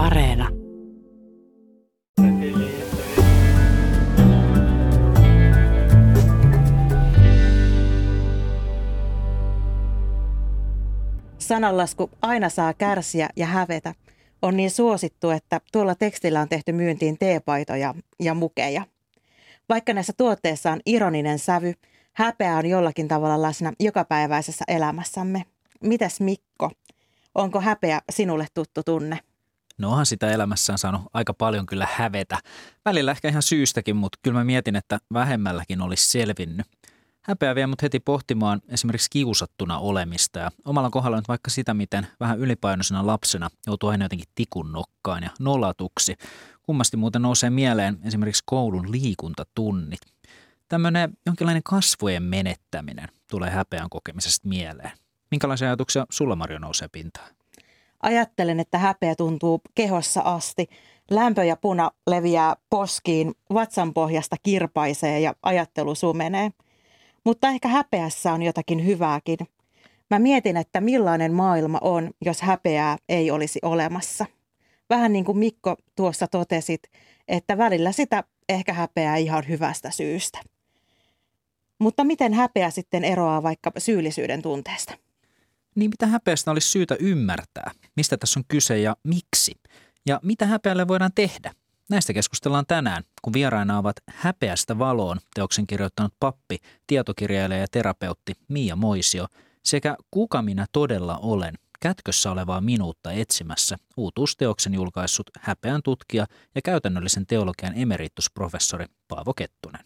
Areena. 0.00 0.48
Sananlasku 11.38 12.10
aina 12.22 12.48
saa 12.48 12.74
kärsiä 12.74 13.28
ja 13.36 13.46
hävetä 13.46 13.94
on 14.42 14.56
niin 14.56 14.70
suosittu, 14.70 15.30
että 15.30 15.60
tuolla 15.72 15.94
tekstillä 15.94 16.40
on 16.40 16.48
tehty 16.48 16.72
myyntiin 16.72 17.18
teepaitoja 17.18 17.94
ja 18.20 18.34
mukeja. 18.34 18.86
Vaikka 19.68 19.92
näissä 19.92 20.12
tuotteissa 20.16 20.70
on 20.70 20.80
ironinen 20.86 21.38
sävy, 21.38 21.72
häpeä 22.12 22.56
on 22.56 22.66
jollakin 22.66 23.08
tavalla 23.08 23.42
läsnä 23.42 23.72
jokapäiväisessä 23.80 24.64
elämässämme. 24.68 25.44
Mitäs 25.82 26.20
Mikko, 26.20 26.70
onko 27.34 27.60
häpeä 27.60 28.00
sinulle 28.10 28.46
tuttu 28.54 28.82
tunne? 28.82 29.18
No 29.80 29.90
onhan 29.90 30.06
sitä 30.06 30.30
elämässään 30.30 30.78
saanut 30.78 31.02
aika 31.12 31.34
paljon 31.34 31.66
kyllä 31.66 31.88
hävetä. 31.92 32.38
Välillä 32.84 33.10
ehkä 33.10 33.28
ihan 33.28 33.42
syystäkin, 33.42 33.96
mutta 33.96 34.18
kyllä 34.22 34.38
mä 34.38 34.44
mietin, 34.44 34.76
että 34.76 34.98
vähemmälläkin 35.12 35.80
olisi 35.80 36.10
selvinnyt. 36.10 36.66
Häpeä 37.22 37.54
vie 37.54 37.66
mut 37.66 37.82
heti 37.82 38.00
pohtimaan 38.00 38.60
esimerkiksi 38.68 39.10
kiusattuna 39.10 39.78
olemista 39.78 40.38
ja 40.38 40.50
omalla 40.64 40.90
kohdalla 40.90 41.16
nyt 41.16 41.28
vaikka 41.28 41.50
sitä, 41.50 41.74
miten 41.74 42.06
vähän 42.20 42.38
ylipainoisena 42.38 43.06
lapsena 43.06 43.50
joutuu 43.66 43.88
aina 43.88 44.04
jotenkin 44.04 44.28
tikun 44.34 44.72
nokkaan 44.72 45.22
ja 45.22 45.30
nolatuksi. 45.38 46.16
Kummasti 46.62 46.96
muuten 46.96 47.22
nousee 47.22 47.50
mieleen 47.50 47.98
esimerkiksi 48.04 48.42
koulun 48.46 48.92
liikuntatunnit. 48.92 50.00
Tämmöinen 50.68 51.12
jonkinlainen 51.26 51.62
kasvojen 51.62 52.22
menettäminen 52.22 53.08
tulee 53.30 53.50
häpeän 53.50 53.90
kokemisesta 53.90 54.48
mieleen. 54.48 54.92
Minkälaisia 55.30 55.68
ajatuksia 55.68 56.06
sulla 56.10 56.36
Marjo 56.36 56.58
nousee 56.58 56.88
pintaan? 56.92 57.39
Ajattelen, 58.02 58.60
että 58.60 58.78
häpeä 58.78 59.14
tuntuu 59.14 59.60
kehossa 59.74 60.20
asti. 60.20 60.68
Lämpö 61.10 61.44
ja 61.44 61.56
puna 61.56 61.90
leviää 62.06 62.56
poskiin, 62.70 63.34
vatsan 63.54 63.94
pohjasta 63.94 64.36
kirpaisee 64.42 65.20
ja 65.20 65.34
ajattelu 65.42 65.94
sumenee. 65.94 66.50
Mutta 67.24 67.48
ehkä 67.48 67.68
häpeässä 67.68 68.32
on 68.32 68.42
jotakin 68.42 68.86
hyvääkin. 68.86 69.38
Mä 70.10 70.18
mietin, 70.18 70.56
että 70.56 70.80
millainen 70.80 71.32
maailma 71.32 71.78
on, 71.80 72.10
jos 72.24 72.42
häpeää 72.42 72.96
ei 73.08 73.30
olisi 73.30 73.58
olemassa. 73.62 74.26
Vähän 74.90 75.12
niin 75.12 75.24
kuin 75.24 75.38
Mikko 75.38 75.76
tuossa 75.96 76.26
totesit, 76.28 76.82
että 77.28 77.58
välillä 77.58 77.92
sitä 77.92 78.24
ehkä 78.48 78.72
häpeää 78.72 79.16
ihan 79.16 79.48
hyvästä 79.48 79.90
syystä. 79.90 80.40
Mutta 81.78 82.04
miten 82.04 82.34
häpeä 82.34 82.70
sitten 82.70 83.04
eroaa 83.04 83.42
vaikka 83.42 83.72
syyllisyyden 83.78 84.42
tunteesta? 84.42 84.94
Niin 85.74 85.90
mitä 85.90 86.06
häpeästä 86.06 86.50
olisi 86.50 86.70
syytä 86.70 86.96
ymmärtää? 87.00 87.70
Mistä 87.96 88.16
tässä 88.16 88.40
on 88.40 88.44
kyse 88.48 88.78
ja 88.78 88.96
miksi? 89.04 89.54
Ja 90.06 90.20
mitä 90.22 90.46
häpeälle 90.46 90.88
voidaan 90.88 91.12
tehdä? 91.14 91.52
Näistä 91.90 92.12
keskustellaan 92.12 92.66
tänään, 92.68 93.02
kun 93.22 93.32
vieraina 93.32 93.78
ovat 93.78 93.96
Häpeästä 94.10 94.78
valoon 94.78 95.18
teoksen 95.34 95.66
kirjoittanut 95.66 96.14
pappi, 96.20 96.58
tietokirjailija 96.86 97.60
ja 97.60 97.66
terapeutti 97.70 98.32
Mia 98.48 98.76
Moisio 98.76 99.26
sekä 99.64 99.96
Kuka 100.10 100.42
minä 100.42 100.66
todella 100.72 101.18
olen, 101.18 101.54
kätkössä 101.80 102.30
olevaa 102.30 102.60
minuutta 102.60 103.12
etsimässä 103.12 103.76
uutuusteoksen 103.96 104.74
julkaissut 104.74 105.30
häpeän 105.40 105.82
tutkija 105.84 106.26
ja 106.54 106.62
käytännöllisen 106.62 107.26
teologian 107.26 107.72
emeritusprofessori 107.76 108.86
Paavo 109.08 109.34
Kettunen. 109.34 109.82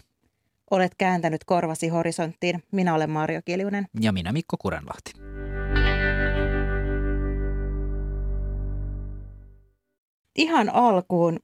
Olet 0.71 0.93
kääntänyt 0.99 1.45
korvasi 1.45 1.89
horisonttiin. 1.89 2.63
Minä 2.73 2.95
olen 2.95 3.11
Marjo 3.11 3.41
Kiljunen. 3.45 3.87
Ja 4.01 4.13
minä 4.13 4.33
Mikko 4.33 4.57
Kurenlahti. 4.57 5.34
Ihan 10.37 10.71
alkuun 10.75 11.39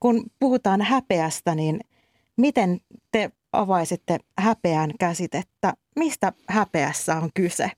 kun 0.00 0.24
puhutaan 0.38 0.82
häpeästä, 0.82 1.54
niin 1.54 1.80
miten 2.36 2.80
te 3.12 3.30
avaisitte 3.52 4.18
häpeän 4.38 4.90
käsitettä? 5.00 5.72
Mistä 5.96 6.32
häpeässä 6.48 7.16
on 7.16 7.30
kyse? 7.34 7.70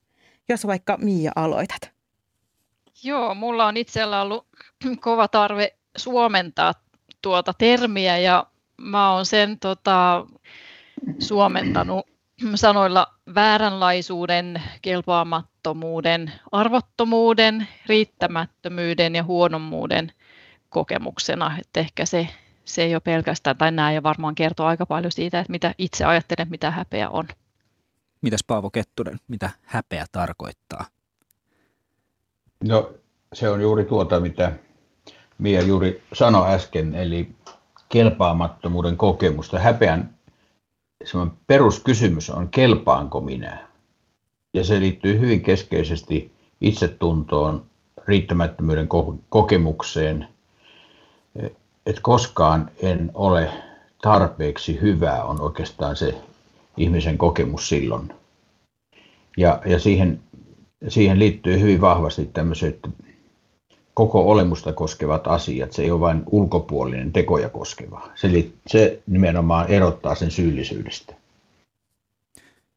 Jos 0.49 0.67
vaikka 0.67 0.97
Miia 0.97 1.33
aloitat. 1.37 1.91
Joo, 3.03 3.35
mulla 3.35 3.67
on 3.67 3.77
itsellä 3.77 4.23
ollut 4.23 4.47
kova 5.01 5.29
tarve 5.29 5.75
suomentaa 5.97 6.75
tuota 7.23 7.55
termiä 7.59 8.19
ja 8.19 8.47
mä 8.81 9.13
oon 9.13 9.27
sen 9.27 9.59
tota, 9.59 10.27
suomentanut 11.19 12.07
sanoilla 12.55 13.07
vääränlaisuuden, 13.35 14.63
kelpaamattomuuden, 14.83 16.33
arvottomuuden, 16.53 17.69
riittämättömyyden 17.87 19.15
ja 19.15 19.25
huonommuuden 19.25 20.13
kokemuksena. 20.71 21.59
Että 21.59 21.81
ehkä 21.81 22.05
se, 22.05 22.29
se 22.65 22.83
ei 22.83 22.95
ole 22.95 23.01
pelkästään, 23.01 23.57
tai 23.57 23.73
nämä 23.73 23.93
jo 23.93 24.03
varmaan 24.03 24.35
kertoo 24.35 24.67
aika 24.67 24.87
paljon 24.87 25.13
siitä, 25.13 25.41
että 25.41 25.51
mitä 25.51 25.75
itse 25.79 26.05
ajattelen, 26.05 26.51
mitä 26.51 26.71
häpeä 26.71 27.09
on. 27.09 27.29
Mitäs 28.23 28.41
Paavo 28.47 28.71
Kettunen, 28.71 29.21
mitä 29.29 29.51
häpeä 29.63 30.07
tarkoittaa? 30.13 30.85
No 32.65 32.93
se 33.33 33.51
on 33.51 33.61
juuri 33.61 33.85
tuota, 33.85 34.21
mitä 34.21 34.53
Mia 35.39 35.63
juuri 35.63 36.03
sanoi 36.13 36.55
äsken, 36.55 36.95
eli 36.95 37.31
kelpaamattomuuden 37.89 38.97
kokemusta. 38.97 39.59
Häpeän 39.59 40.15
peruskysymys 41.47 42.31
on, 42.31 42.49
kelpaanko 42.49 43.21
minä? 43.21 43.69
Ja 44.55 44.65
se 44.65 44.81
liittyy 44.81 45.19
hyvin 45.19 45.43
keskeisesti 45.43 46.33
itsetuntoon, 46.61 47.67
riittämättömyyden 48.07 48.89
kokemukseen– 49.29 50.29
että 51.87 52.03
koskaan 52.03 52.71
en 52.83 53.11
ole 53.15 53.51
tarpeeksi 54.03 54.81
hyvä 54.81 55.23
on 55.23 55.41
oikeastaan 55.41 55.97
se 55.97 56.15
ihmisen 56.77 57.19
kokemus 57.19 57.69
silloin. 57.69 58.13
Ja, 59.37 59.63
ja 59.67 59.79
siihen, 59.79 60.21
siihen 60.89 61.19
liittyy 61.19 61.61
hyvin 61.61 61.81
vahvasti 61.81 62.31
tämmöiset 62.33 62.89
koko 63.95 64.31
olemusta 64.31 64.73
koskevat 64.73 65.27
asiat. 65.27 65.73
Se 65.73 65.83
ei 65.83 65.91
ole 65.91 66.01
vain 66.01 66.23
ulkopuolinen 66.27 67.13
tekoja 67.13 67.49
koskeva. 67.49 68.09
Se, 68.15 68.29
se 68.67 69.03
nimenomaan 69.07 69.69
erottaa 69.69 70.15
sen 70.15 70.31
syyllisyydestä. 70.31 71.15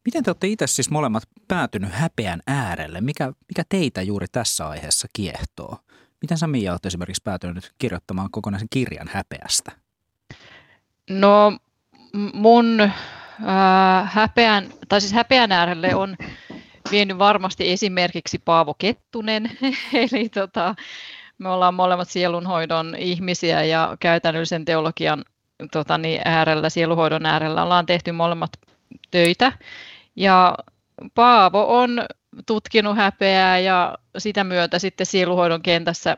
Miten 0.04 0.22
te 0.24 0.30
olette 0.30 0.46
itse 0.48 0.66
siis 0.66 0.90
molemmat 0.90 1.22
päätynyt 1.48 1.90
häpeän 1.92 2.40
äärelle? 2.46 3.00
Mikä, 3.00 3.32
mikä 3.48 3.62
teitä 3.68 4.02
juuri 4.02 4.26
tässä 4.32 4.68
aiheessa 4.68 5.08
kiehtoo? 5.12 5.78
Miten 6.24 6.38
sä 6.38 6.46
Mia 6.46 6.72
olet 6.72 6.86
esimerkiksi 6.86 7.22
päätynyt 7.24 7.72
kirjoittamaan 7.78 8.30
kokonaisen 8.30 8.68
kirjan 8.70 9.08
häpeästä? 9.10 9.72
No 11.10 11.58
mun 12.34 12.80
äh, 12.80 12.90
häpeän, 14.12 14.66
tai 14.88 15.00
siis 15.00 15.12
häpeän 15.12 15.52
äärelle 15.52 15.94
on 15.94 16.16
vienyt 16.90 17.18
varmasti 17.18 17.72
esimerkiksi 17.72 18.38
Paavo 18.38 18.74
Kettunen, 18.74 19.50
eli 20.12 20.28
tota, 20.28 20.74
me 21.38 21.48
ollaan 21.48 21.74
molemmat 21.74 22.08
sielunhoidon 22.08 22.94
ihmisiä 22.98 23.64
ja 23.64 23.96
käytännöllisen 24.00 24.64
teologian 24.64 25.24
tota, 25.72 25.98
niin 25.98 26.20
äärellä, 26.24 26.70
sielunhoidon 26.70 27.26
äärellä 27.26 27.62
ollaan 27.62 27.86
tehty 27.86 28.12
molemmat 28.12 28.50
töitä. 29.10 29.52
Ja 30.16 30.54
Paavo 31.14 31.80
on 31.80 32.06
tutkinut 32.46 32.96
häpeää 32.96 33.58
ja 33.58 33.98
sitä 34.18 34.44
myötä 34.44 34.78
sitten 34.78 35.06
sieluhoidon 35.06 35.62
kentässä 35.62 36.16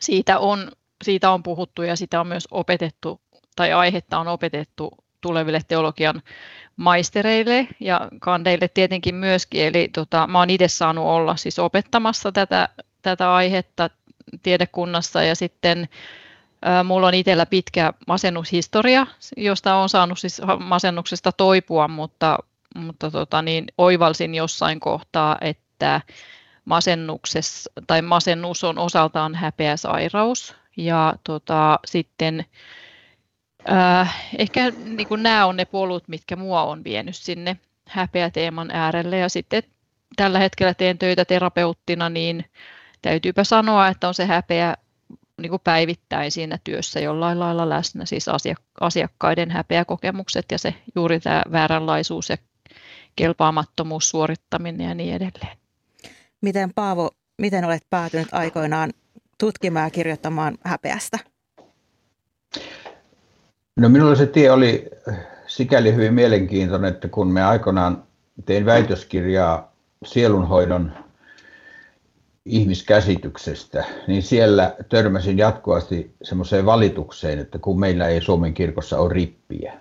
siitä 0.00 0.38
on, 0.38 0.72
siitä 1.04 1.30
on 1.30 1.42
puhuttu 1.42 1.82
ja 1.82 1.96
sitä 1.96 2.20
on 2.20 2.26
myös 2.26 2.48
opetettu 2.50 3.20
tai 3.56 3.72
aihetta 3.72 4.18
on 4.18 4.28
opetettu 4.28 4.90
tuleville 5.20 5.60
teologian 5.68 6.22
maistereille 6.76 7.68
ja 7.80 8.08
kandeille 8.20 8.68
tietenkin 8.68 9.14
myöskin. 9.14 9.66
Eli 9.66 9.88
tota, 9.88 10.26
mä 10.26 10.38
oon 10.38 10.50
itse 10.50 10.68
saanut 10.68 11.04
olla 11.04 11.36
siis 11.36 11.58
opettamassa 11.58 12.32
tätä, 12.32 12.68
tätä 13.02 13.34
aihetta 13.34 13.90
tiedekunnassa 14.42 15.22
ja 15.22 15.34
sitten 15.34 15.88
mulla 16.84 17.06
on 17.06 17.14
itsellä 17.14 17.46
pitkä 17.46 17.92
masennushistoria, 18.06 19.06
josta 19.36 19.74
on 19.74 19.88
saanut 19.88 20.18
siis 20.18 20.42
masennuksesta 20.58 21.32
toipua, 21.32 21.88
mutta 21.88 22.38
mutta 22.76 23.10
tota, 23.10 23.42
niin, 23.42 23.66
oivalsin 23.78 24.34
jossain 24.34 24.80
kohtaa, 24.80 25.38
että 25.40 26.00
masennuksessa, 26.64 27.70
tai 27.86 28.02
masennus 28.02 28.64
on 28.64 28.78
osaltaan 28.78 29.34
häpeä 29.34 29.76
sairaus. 29.76 30.54
Ja 30.76 31.14
tota, 31.24 31.78
sitten 31.86 32.44
äh, 33.70 34.16
ehkä 34.38 34.72
niin 34.84 35.08
kuin 35.08 35.22
nämä 35.22 35.46
on 35.46 35.56
ne 35.56 35.64
polut, 35.64 36.08
mitkä 36.08 36.36
mua 36.36 36.62
on 36.62 36.84
vienyt 36.84 37.16
sinne 37.16 37.56
häpeäteeman 37.88 38.70
äärelle. 38.70 39.18
Ja 39.18 39.28
sitten 39.28 39.62
tällä 40.16 40.38
hetkellä 40.38 40.74
teen 40.74 40.98
töitä 40.98 41.24
terapeuttina, 41.24 42.08
niin 42.08 42.44
täytyypä 43.02 43.44
sanoa, 43.44 43.88
että 43.88 44.08
on 44.08 44.14
se 44.14 44.26
häpeä 44.26 44.76
niin 45.40 45.50
kuin 45.50 45.62
päivittäin 45.64 46.30
siinä 46.30 46.58
työssä 46.64 47.00
jollain 47.00 47.40
lailla 47.40 47.68
läsnä, 47.68 48.06
siis 48.06 48.26
asiakkaiden 48.80 49.50
häpeäkokemukset 49.50 50.46
ja 50.52 50.58
se 50.58 50.74
juuri 50.94 51.20
tämä 51.20 51.42
vääränlaisuus 51.52 52.28
ja 52.28 52.36
kelpaamattomuus, 53.16 54.08
suorittaminen 54.08 54.88
ja 54.88 54.94
niin 54.94 55.14
edelleen. 55.14 55.56
Miten 56.40 56.70
Paavo, 56.74 57.10
miten 57.38 57.64
olet 57.64 57.82
päätynyt 57.90 58.28
aikoinaan 58.32 58.90
tutkimaan 59.38 59.86
ja 59.86 59.90
kirjoittamaan 59.90 60.58
häpeästä? 60.64 61.18
No 63.76 63.88
minulla 63.88 64.14
se 64.14 64.26
tie 64.26 64.50
oli 64.50 64.90
sikäli 65.46 65.94
hyvin 65.94 66.14
mielenkiintoinen, 66.14 66.94
että 66.94 67.08
kun 67.08 67.32
me 67.32 67.44
aikoinaan 67.44 68.02
tein 68.46 68.66
väitöskirjaa 68.66 69.72
sielunhoidon 70.04 70.92
ihmiskäsityksestä, 72.44 73.84
niin 74.06 74.22
siellä 74.22 74.76
törmäsin 74.88 75.38
jatkuvasti 75.38 76.14
semmoiseen 76.22 76.66
valitukseen, 76.66 77.38
että 77.38 77.58
kun 77.58 77.80
meillä 77.80 78.08
ei 78.08 78.20
Suomen 78.20 78.54
kirkossa 78.54 78.98
ole 78.98 79.12
rippiä. 79.12 79.72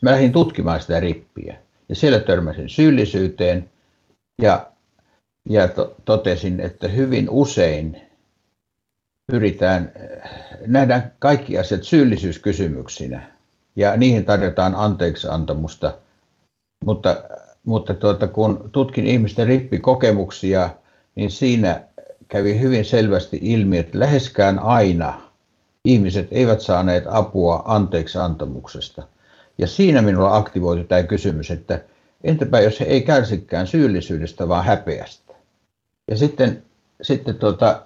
Mä 0.00 0.10
lähdin 0.10 0.32
tutkimaan 0.32 0.80
sitä 0.80 1.00
rippiä 1.00 1.56
ja 1.88 1.94
siellä 1.94 2.20
törmäsin 2.20 2.68
syyllisyyteen 2.68 3.70
ja, 4.42 4.66
ja 5.48 5.68
to, 5.68 5.94
totesin, 6.04 6.60
että 6.60 6.88
hyvin 6.88 7.30
usein 7.30 8.00
pyritään, 9.26 9.92
nähdään 10.66 11.12
kaikki 11.18 11.58
asiat 11.58 11.82
syyllisyyskysymyksinä 11.82 13.30
ja 13.76 13.96
niihin 13.96 14.24
tarjotaan 14.24 14.74
anteeksiantamusta, 14.74 15.98
mutta, 16.84 17.24
mutta 17.64 17.94
tuota, 17.94 18.28
kun 18.28 18.70
tutkin 18.72 19.06
ihmisten 19.06 19.46
rippikokemuksia, 19.46 20.70
niin 21.14 21.30
siinä 21.30 21.82
kävi 22.28 22.60
hyvin 22.60 22.84
selvästi 22.84 23.38
ilmi, 23.42 23.78
että 23.78 23.98
läheskään 23.98 24.58
aina 24.58 25.20
ihmiset 25.84 26.28
eivät 26.30 26.60
saaneet 26.60 27.04
apua 27.06 27.62
anteeksiantamuksesta. 27.64 29.02
Ja 29.58 29.66
siinä 29.66 30.02
minulla 30.02 30.36
aktivoitu 30.36 30.84
tämä 30.84 31.02
kysymys, 31.02 31.50
että 31.50 31.84
entäpä 32.24 32.60
jos 32.60 32.80
he 32.80 32.84
ei 32.84 33.02
kärsikään 33.02 33.66
syyllisyydestä, 33.66 34.48
vaan 34.48 34.64
häpeästä. 34.64 35.34
Ja 36.10 36.16
sitten, 36.16 36.62
sitten 37.02 37.34
tuota, 37.34 37.82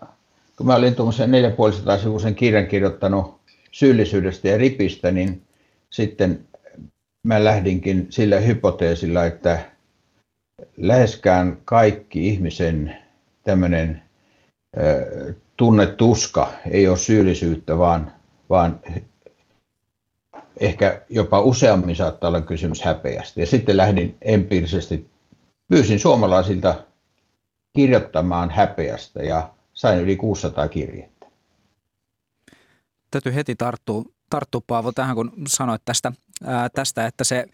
kun 0.57 0.67
mä 0.67 0.75
olin 0.75 0.95
tuommoisen 0.95 1.31
450 1.31 2.03
sivuisen 2.03 2.35
kirjan 2.35 2.67
kirjoittanut 2.67 3.41
syyllisyydestä 3.73 4.49
ja 4.49 4.59
ripistä, 4.59 5.11
niin 5.11 5.43
sitten 5.91 6.41
mä 7.23 7.45
lähdinkin 7.45 8.07
sillä 8.11 8.41
hypoteesilla, 8.41 9.25
että 9.25 9.59
läheskään 10.77 11.59
kaikki 11.65 12.29
ihmisen 12.29 12.97
tämmöinen 13.45 14.03
tunnetuska 15.57 16.53
ei 16.71 16.89
ole 16.89 16.97
syyllisyyttä, 16.97 17.79
vaan, 17.79 18.13
vaan 18.51 18.81
ehkä 20.61 21.03
jopa 21.09 21.41
useammin 21.41 21.97
saattaa 21.97 22.29
olla 22.29 22.41
kysymys 22.41 22.83
häpeästä. 22.83 23.41
Ja 23.41 23.47
sitten 23.47 23.77
lähdin 23.77 24.17
empiirisesti, 24.23 25.11
pyysin 25.69 26.01
suomalaisilta 26.01 26.75
kirjoittamaan 27.77 28.51
häpeästä 28.51 29.23
ja 29.23 29.51
sain 29.73 30.01
yli 30.01 30.17
600 30.17 30.69
kirjettä. 30.69 31.27
Täytyy 33.11 33.35
heti 33.35 33.55
tarttua, 33.55 34.05
tarttua 34.31 34.61
Paavo 34.67 34.93
tähän, 34.93 35.17
kun 35.17 35.33
sanoit 35.49 35.83
tästä, 35.85 36.13
ää, 36.45 36.69
tästä 36.69 37.07
että 37.07 37.25
se 37.25 37.47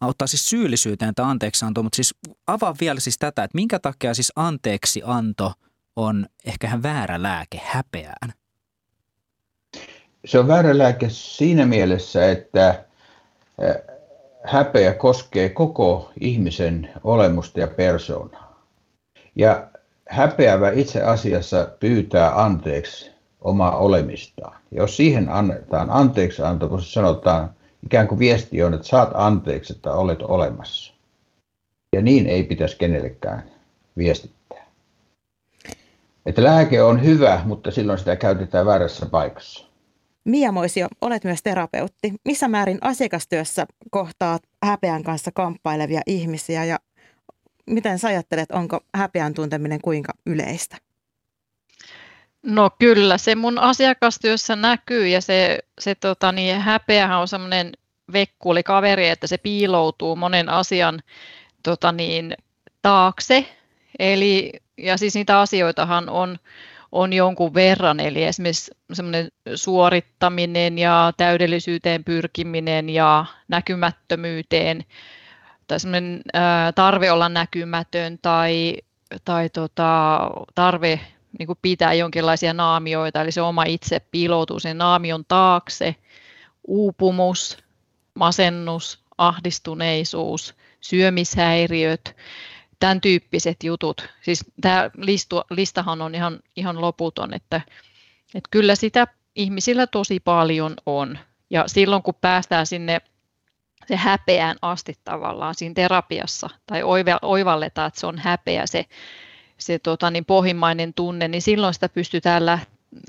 auttaa 0.00 0.26
siis 0.26 0.50
syyllisyyteen 0.50 1.14
tai 1.14 1.26
anteeksianto, 1.30 1.82
mutta 1.82 1.96
siis 1.96 2.14
avaa 2.46 2.74
vielä 2.80 3.00
siis 3.00 3.18
tätä, 3.18 3.44
että 3.44 3.56
minkä 3.56 3.78
takia 3.78 4.14
siis 4.14 4.32
anteeksianto 4.36 5.52
on 5.96 6.26
ehkä 6.44 6.66
ihan 6.66 6.82
väärä 6.82 7.22
lääke 7.22 7.60
häpeään? 7.64 8.32
Se 10.24 10.38
on 10.38 10.48
väärä 10.48 10.78
lääke 10.78 11.06
siinä 11.08 11.66
mielessä, 11.66 12.30
että 12.30 12.84
häpeä 14.44 14.94
koskee 14.94 15.48
koko 15.48 16.10
ihmisen 16.20 16.90
olemusta 17.04 17.60
ja 17.60 17.66
persoonaa. 17.66 18.64
Ja 19.36 19.68
häpeävä 20.08 20.70
itse 20.70 21.02
asiassa 21.02 21.68
pyytää 21.80 22.42
anteeksi 22.42 23.10
omaa 23.40 23.76
olemistaan. 23.76 24.56
Jos 24.70 24.96
siihen 24.96 25.28
annetaan 25.28 25.90
anteeksi 25.90 26.42
anto, 26.42 26.68
kun 26.68 26.82
sanotaan, 26.82 27.50
ikään 27.84 28.08
kuin 28.08 28.18
viesti 28.18 28.62
on, 28.62 28.74
että 28.74 28.86
saat 28.86 29.10
anteeksi, 29.14 29.72
että 29.72 29.92
olet 29.92 30.22
olemassa. 30.22 30.94
Ja 31.92 32.02
niin 32.02 32.26
ei 32.26 32.44
pitäisi 32.44 32.76
kenellekään 32.76 33.50
viestittää. 33.96 34.66
Että 36.26 36.42
lääke 36.42 36.82
on 36.82 37.04
hyvä, 37.04 37.40
mutta 37.44 37.70
silloin 37.70 37.98
sitä 37.98 38.16
käytetään 38.16 38.66
väärässä 38.66 39.06
paikassa. 39.06 39.73
Mia 40.24 40.52
Moisio, 40.52 40.88
olet 41.00 41.24
myös 41.24 41.42
terapeutti. 41.42 42.12
Missä 42.24 42.48
määrin 42.48 42.78
asiakastyössä 42.80 43.66
kohtaat 43.90 44.42
häpeän 44.62 45.02
kanssa 45.02 45.32
kamppailevia 45.32 46.00
ihmisiä 46.06 46.64
ja 46.64 46.78
miten 47.66 47.98
sä 47.98 48.08
ajattelet, 48.08 48.50
onko 48.50 48.80
häpeän 48.94 49.34
tunteminen 49.34 49.80
kuinka 49.80 50.12
yleistä? 50.26 50.76
No 52.42 52.70
kyllä, 52.78 53.18
se 53.18 53.34
mun 53.34 53.58
asiakastyössä 53.58 54.56
näkyy 54.56 55.08
ja 55.08 55.20
se, 55.20 55.58
se 55.80 55.94
tota, 55.94 56.32
niin, 56.32 56.60
häpeähän 56.60 57.18
on 57.18 57.28
semmoinen 57.28 57.72
vekkuli 58.12 58.62
kaveri, 58.62 59.08
että 59.08 59.26
se 59.26 59.38
piiloutuu 59.38 60.16
monen 60.16 60.48
asian 60.48 61.02
tota, 61.62 61.92
niin, 61.92 62.34
taakse. 62.82 63.46
Eli, 63.98 64.52
ja 64.78 64.96
siis 64.96 65.14
niitä 65.14 65.40
asioitahan 65.40 66.08
on, 66.08 66.38
on 66.94 67.12
jonkun 67.12 67.54
verran, 67.54 68.00
eli 68.00 68.24
esimerkiksi 68.24 68.70
semmoinen 68.92 69.28
suorittaminen 69.54 70.78
ja 70.78 71.12
täydellisyyteen 71.16 72.04
pyrkiminen 72.04 72.88
ja 72.88 73.24
näkymättömyyteen 73.48 74.84
tai 75.66 75.80
semmoinen 75.80 76.22
tarve 76.74 77.10
olla 77.10 77.28
näkymätön 77.28 78.18
tai, 78.22 78.76
tai 79.24 79.48
tota, 79.48 80.20
tarve 80.54 81.00
niin 81.38 81.46
kuin 81.46 81.58
pitää 81.62 81.92
jonkinlaisia 81.92 82.52
naamioita, 82.52 83.20
eli 83.20 83.32
se 83.32 83.42
oma 83.42 83.64
itse 83.64 84.00
piiloutuu 84.00 84.60
sen 84.60 84.78
naamion 84.78 85.24
taakse, 85.28 85.96
uupumus, 86.66 87.58
masennus, 88.14 89.04
ahdistuneisuus, 89.18 90.54
syömishäiriöt, 90.80 92.16
tämän 92.84 93.00
tyyppiset 93.00 93.62
jutut. 93.62 94.08
Siis 94.22 94.44
tämä 94.60 94.90
listu, 94.96 95.42
listahan 95.50 96.02
on 96.02 96.14
ihan, 96.14 96.40
ihan 96.56 96.80
loputon, 96.80 97.34
että, 97.34 97.60
että 98.34 98.48
kyllä 98.50 98.74
sitä 98.74 99.06
ihmisillä 99.36 99.86
tosi 99.86 100.20
paljon 100.20 100.74
on. 100.86 101.18
Ja 101.50 101.64
silloin 101.66 102.02
kun 102.02 102.14
päästään 102.20 102.66
sinne 102.66 103.00
se 103.88 103.96
häpeään 103.96 104.56
asti 104.62 104.94
tavallaan 105.04 105.54
siinä 105.54 105.74
terapiassa, 105.74 106.50
tai 106.66 106.82
oivalletaan, 107.22 107.88
että 107.88 108.00
se 108.00 108.06
on 108.06 108.18
häpeä 108.18 108.66
se, 108.66 108.84
se 109.58 109.78
tota, 109.78 110.10
niin 110.10 110.24
pohjimmainen 110.24 110.94
tunne, 110.94 111.28
niin 111.28 111.42
silloin 111.42 111.74
sitä 111.74 111.88
pystytään 111.88 112.46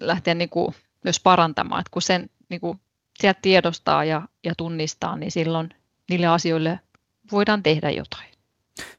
lähteä 0.02 0.34
niin 0.34 0.50
kuin 0.50 0.76
myös 1.04 1.20
parantamaan. 1.20 1.82
että 1.82 1.92
kun 1.92 2.02
sen 2.02 2.30
niin 2.50 2.62
kuin 2.62 2.80
sieltä 3.20 3.40
tiedostaa 3.42 4.04
ja, 4.04 4.22
ja 4.44 4.54
tunnistaa, 4.58 5.16
niin 5.16 5.32
silloin 5.32 5.70
niille 6.10 6.28
asioille 6.28 6.80
voidaan 7.32 7.64
tehdä 7.64 7.90
jotain. 7.90 8.35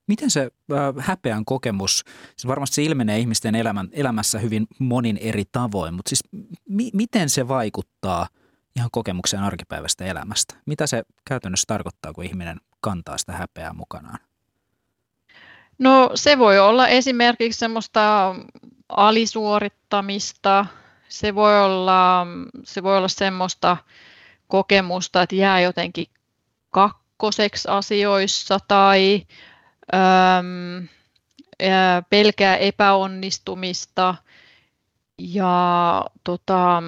Miten 0.07 0.31
se 0.31 0.41
äh, 0.73 0.79
häpeän 0.99 1.45
kokemus, 1.45 2.05
siis 2.37 2.47
varmasti 2.47 2.75
se 2.75 2.83
ilmenee 2.83 3.19
ihmisten 3.19 3.55
elämän, 3.55 3.89
elämässä 3.93 4.39
hyvin 4.39 4.67
monin 4.79 5.17
eri 5.17 5.45
tavoin, 5.53 5.95
mutta 5.95 6.09
siis 6.09 6.25
mi- 6.69 6.91
miten 6.93 7.31
se 7.31 7.49
vaikuttaa 7.49 8.29
ihan 8.77 8.91
kokemukseen 8.93 9.43
arkipäivästä 9.43 10.05
elämästä? 10.05 10.55
Mitä 10.67 10.87
se 10.87 11.03
käytännössä 11.25 11.65
tarkoittaa, 11.67 12.13
kun 12.13 12.25
ihminen 12.25 12.61
kantaa 12.81 13.19
sitä 13.19 13.33
häpeää 13.33 13.73
mukanaan? 13.73 14.19
No 15.79 16.11
se 16.15 16.39
voi 16.39 16.59
olla 16.59 16.89
esimerkiksi 16.89 17.59
semmoista 17.59 18.35
alisuorittamista, 18.89 20.67
se 21.09 21.35
voi 21.35 21.65
olla, 21.65 22.27
se 22.65 22.83
voi 22.83 22.97
olla 22.97 23.09
semmoista 23.09 23.77
kokemusta, 24.49 25.23
että 25.23 25.35
jää 25.35 25.61
jotenkin 25.61 26.07
kakkoseksi 26.71 27.69
asioissa 27.69 28.59
tai 28.69 29.27
äm, 29.95 30.89
pelkää 32.11 32.57
epäonnistumista 32.57 34.15
ja 35.19 36.05
tota, 36.25 36.83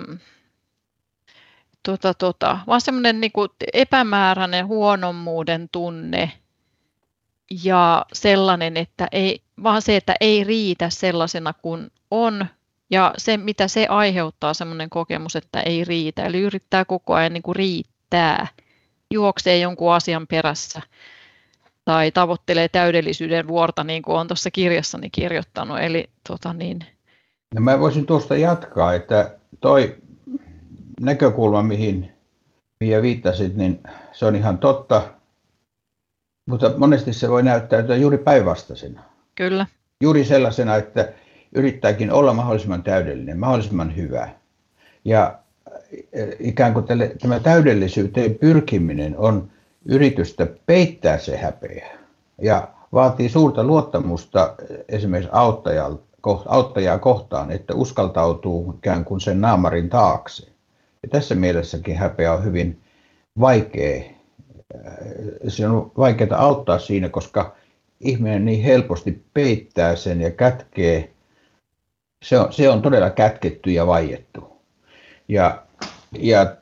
tota, 1.82 2.14
tota, 2.14 2.58
vaan 2.66 2.80
semmoinen 2.80 3.20
niin 3.20 3.32
epämääräinen 3.72 4.66
huonommuuden 4.66 5.68
tunne 5.72 6.32
ja 7.64 8.06
sellainen, 8.12 8.76
että 8.76 9.08
ei, 9.12 9.42
vaan 9.62 9.82
se, 9.82 9.96
että 9.96 10.14
ei 10.20 10.44
riitä 10.44 10.90
sellaisena 10.90 11.52
kuin 11.52 11.90
on 12.10 12.46
ja 12.90 13.14
se, 13.16 13.36
mitä 13.36 13.68
se 13.68 13.86
aiheuttaa, 13.88 14.54
semmoinen 14.54 14.90
kokemus, 14.90 15.36
että 15.36 15.60
ei 15.60 15.84
riitä. 15.84 16.24
Eli 16.24 16.40
yrittää 16.40 16.84
koko 16.84 17.14
ajan 17.14 17.32
niin 17.32 17.42
kuin 17.42 17.56
riittää, 17.56 18.46
juoksee 19.10 19.58
jonkun 19.58 19.94
asian 19.94 20.26
perässä 20.26 20.82
tai 21.88 22.12
tavoittelee 22.12 22.68
täydellisyyden 22.68 23.48
vuorta, 23.48 23.84
niin 23.84 24.02
kuin 24.02 24.16
olen 24.16 24.26
tuossa 24.28 24.50
kirjassani 24.50 25.10
kirjoittanut. 25.10 25.78
Eli, 25.80 26.10
tota 26.28 26.52
niin. 26.52 26.78
no 27.54 27.60
mä 27.60 27.80
voisin 27.80 28.06
tuosta 28.06 28.36
jatkaa, 28.36 28.94
että 28.94 29.36
toi 29.60 29.96
näkökulma, 31.00 31.62
mihin 31.62 32.12
Mia 32.80 33.02
viittasit, 33.02 33.56
niin 33.56 33.80
se 34.12 34.26
on 34.26 34.36
ihan 34.36 34.58
totta, 34.58 35.02
mutta 36.46 36.72
monesti 36.76 37.12
se 37.12 37.28
voi 37.28 37.42
näyttäytyä 37.42 37.96
juuri 37.96 38.18
päinvastaisena. 38.18 39.02
Kyllä. 39.34 39.66
Juuri 40.02 40.24
sellaisena, 40.24 40.76
että 40.76 41.12
yrittääkin 41.54 42.12
olla 42.12 42.32
mahdollisimman 42.32 42.82
täydellinen, 42.82 43.38
mahdollisimman 43.38 43.96
hyvä. 43.96 44.28
Ja 45.04 45.38
ikään 46.38 46.74
kuin 46.74 46.86
tälle, 46.86 47.12
tämä 47.22 47.40
täydellisyyteen 47.40 48.34
pyrkiminen 48.34 49.14
on 49.18 49.50
yritystä 49.84 50.46
peittää 50.66 51.18
se 51.18 51.36
häpeä 51.36 51.98
ja 52.42 52.68
vaatii 52.92 53.28
suurta 53.28 53.64
luottamusta 53.64 54.54
esimerkiksi 54.88 55.30
auttajaa 56.46 56.98
kohtaan, 56.98 57.50
että 57.50 57.74
uskaltautuu 57.74 58.74
ikään 58.78 59.04
kuin 59.04 59.20
sen 59.20 59.40
naamarin 59.40 59.88
taakse. 59.88 60.48
Ja 61.02 61.08
tässä 61.08 61.34
mielessäkin 61.34 61.96
häpeä 61.96 62.32
on 62.32 62.44
hyvin 62.44 62.80
vaikea. 63.40 64.02
Se 65.48 65.68
on 65.68 65.92
vaikeaa 65.98 66.44
auttaa 66.44 66.78
siinä, 66.78 67.08
koska 67.08 67.56
ihminen 68.00 68.44
niin 68.44 68.62
helposti 68.62 69.24
peittää 69.34 69.96
sen 69.96 70.20
ja 70.20 70.30
kätkee. 70.30 71.10
Se 72.22 72.38
on, 72.38 72.52
se 72.52 72.68
on 72.68 72.82
todella 72.82 73.10
kätketty 73.10 73.70
ja 73.70 73.86
vaiettu. 73.86 74.52
Ja, 75.28 75.62
ja 76.18 76.56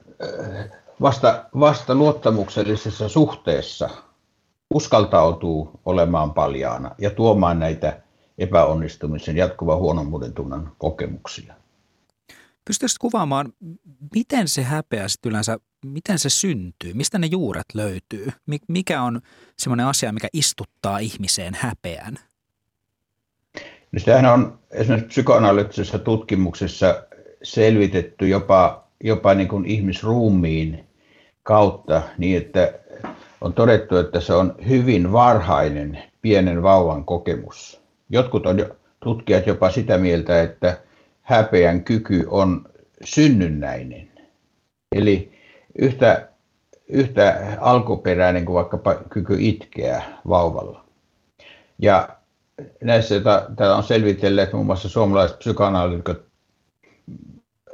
vasta, 1.01 1.45
vasta 1.61 1.95
luottamuksellisessa 1.95 3.09
suhteessa 3.09 3.91
uskaltautuu 4.75 5.71
olemaan 5.85 6.35
paljaana 6.35 6.91
ja 6.99 7.11
tuomaan 7.11 7.59
näitä 7.59 8.03
epäonnistumisen 8.39 9.37
jatkuva 9.37 9.77
huonommuuden 9.77 10.33
tunnan 10.33 10.73
kokemuksia. 10.79 11.55
Pystyisit 12.65 12.99
kuvaamaan, 12.99 13.53
miten 14.15 14.49
se 14.49 14.63
häpeä 14.63 15.09
sitten 15.09 15.31
yleensä, 15.31 15.59
miten 15.85 16.19
se 16.19 16.29
syntyy, 16.29 16.95
mistä 16.95 17.19
ne 17.19 17.27
juuret 17.27 17.75
löytyy? 17.75 18.29
Mikä 18.69 19.03
on 19.03 19.21
semmoinen 19.59 19.87
asia, 19.87 20.13
mikä 20.13 20.29
istuttaa 20.33 20.99
ihmiseen 20.99 21.55
häpeän? 21.55 22.19
No 23.93 23.99
sitähän 23.99 24.33
on 24.33 24.59
esimerkiksi 24.71 25.09
psykoanalyyttisessä 25.09 25.99
tutkimuksessa 25.99 27.03
selvitetty 27.43 28.29
jopa, 28.29 28.89
jopa 29.05 29.35
niin 29.35 29.49
kuin 29.49 29.67
ihmisruumiin 29.67 30.86
kautta 31.47 32.03
niin, 32.19 32.37
että 32.37 32.73
on 33.41 33.53
todettu, 33.53 33.97
että 33.97 34.21
se 34.21 34.33
on 34.35 34.55
hyvin 34.69 35.13
varhainen 35.13 36.03
pienen 36.23 36.63
vauvan 36.63 37.05
kokemus. 37.05 37.81
Jotkut 38.11 38.47
on 38.47 38.67
tutkijat 39.01 39.47
jopa 39.47 39.71
sitä 39.71 39.99
mieltä, 39.99 40.43
että 40.43 40.79
häpeän 41.23 41.85
kyky 41.85 42.27
on 42.31 42.69
synnynnäinen. 43.05 44.11
Eli 44.93 45.33
yhtä, 45.79 46.29
yhtä 46.89 47.57
alkuperäinen 47.61 48.45
kuin 48.45 48.55
vaikkapa 48.55 48.95
kyky 48.95 49.37
itkeä 49.39 50.03
vauvalla. 50.29 50.85
Ja 51.79 52.09
näissä, 52.83 53.15
joita 53.15 53.47
täällä 53.57 53.77
on 53.77 53.85
selvitelleet 53.85 54.53
muun 54.53 54.67
muassa 54.67 54.89
suomalaiset 54.89 55.39
psykoanalyytikot 55.39 56.27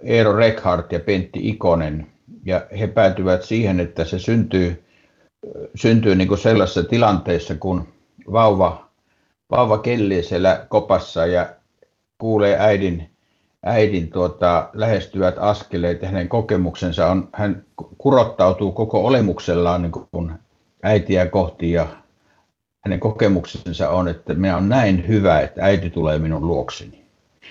Eero 0.03 0.37
Rekhardt 0.37 0.93
ja 0.93 1.01
Pentti 1.01 1.49
Ikonen, 1.49 2.12
ja 2.47 2.67
he 2.79 2.87
päätyvät 2.87 3.43
siihen, 3.43 3.81
että 3.81 4.05
se 4.05 4.19
syntyy, 4.19 4.85
syntyy 5.75 6.15
niin 6.15 6.29
kuin 6.29 6.39
sellaisessa 6.39 6.85
tilanteessa, 6.85 7.55
kun 7.55 7.89
vauva, 8.33 8.89
vauva 9.51 9.79
kellii 9.79 10.23
siellä 10.23 10.67
kopassa 10.69 11.27
ja 11.27 11.49
kuulee 12.19 12.57
äidin, 12.59 13.11
äidin 13.63 14.11
tuota, 14.11 14.71
lähestyvät 14.73 15.35
askeleet 15.39 16.03
ja 16.03 16.09
hänen 16.09 16.29
kokemuksensa 16.29 17.07
on, 17.07 17.29
hän 17.33 17.65
kurottautuu 17.99 18.73
koko 18.73 19.07
olemuksellaan 19.07 19.83
niin 19.83 19.93
kuin 19.93 20.33
äitiä 20.83 21.27
kohti 21.27 21.73
ja 21.73 21.87
hänen 22.85 23.01
kokemuksensa 23.01 23.91
on, 23.91 24.09
että 24.09 24.35
minä 24.35 24.57
on 24.57 24.69
näin 24.69 25.09
hyvä, 25.09 25.41
että 25.41 25.65
äiti 25.65 25.91
tulee 25.91 26.19
minun 26.19 26.47
luokseni. 26.47 27.05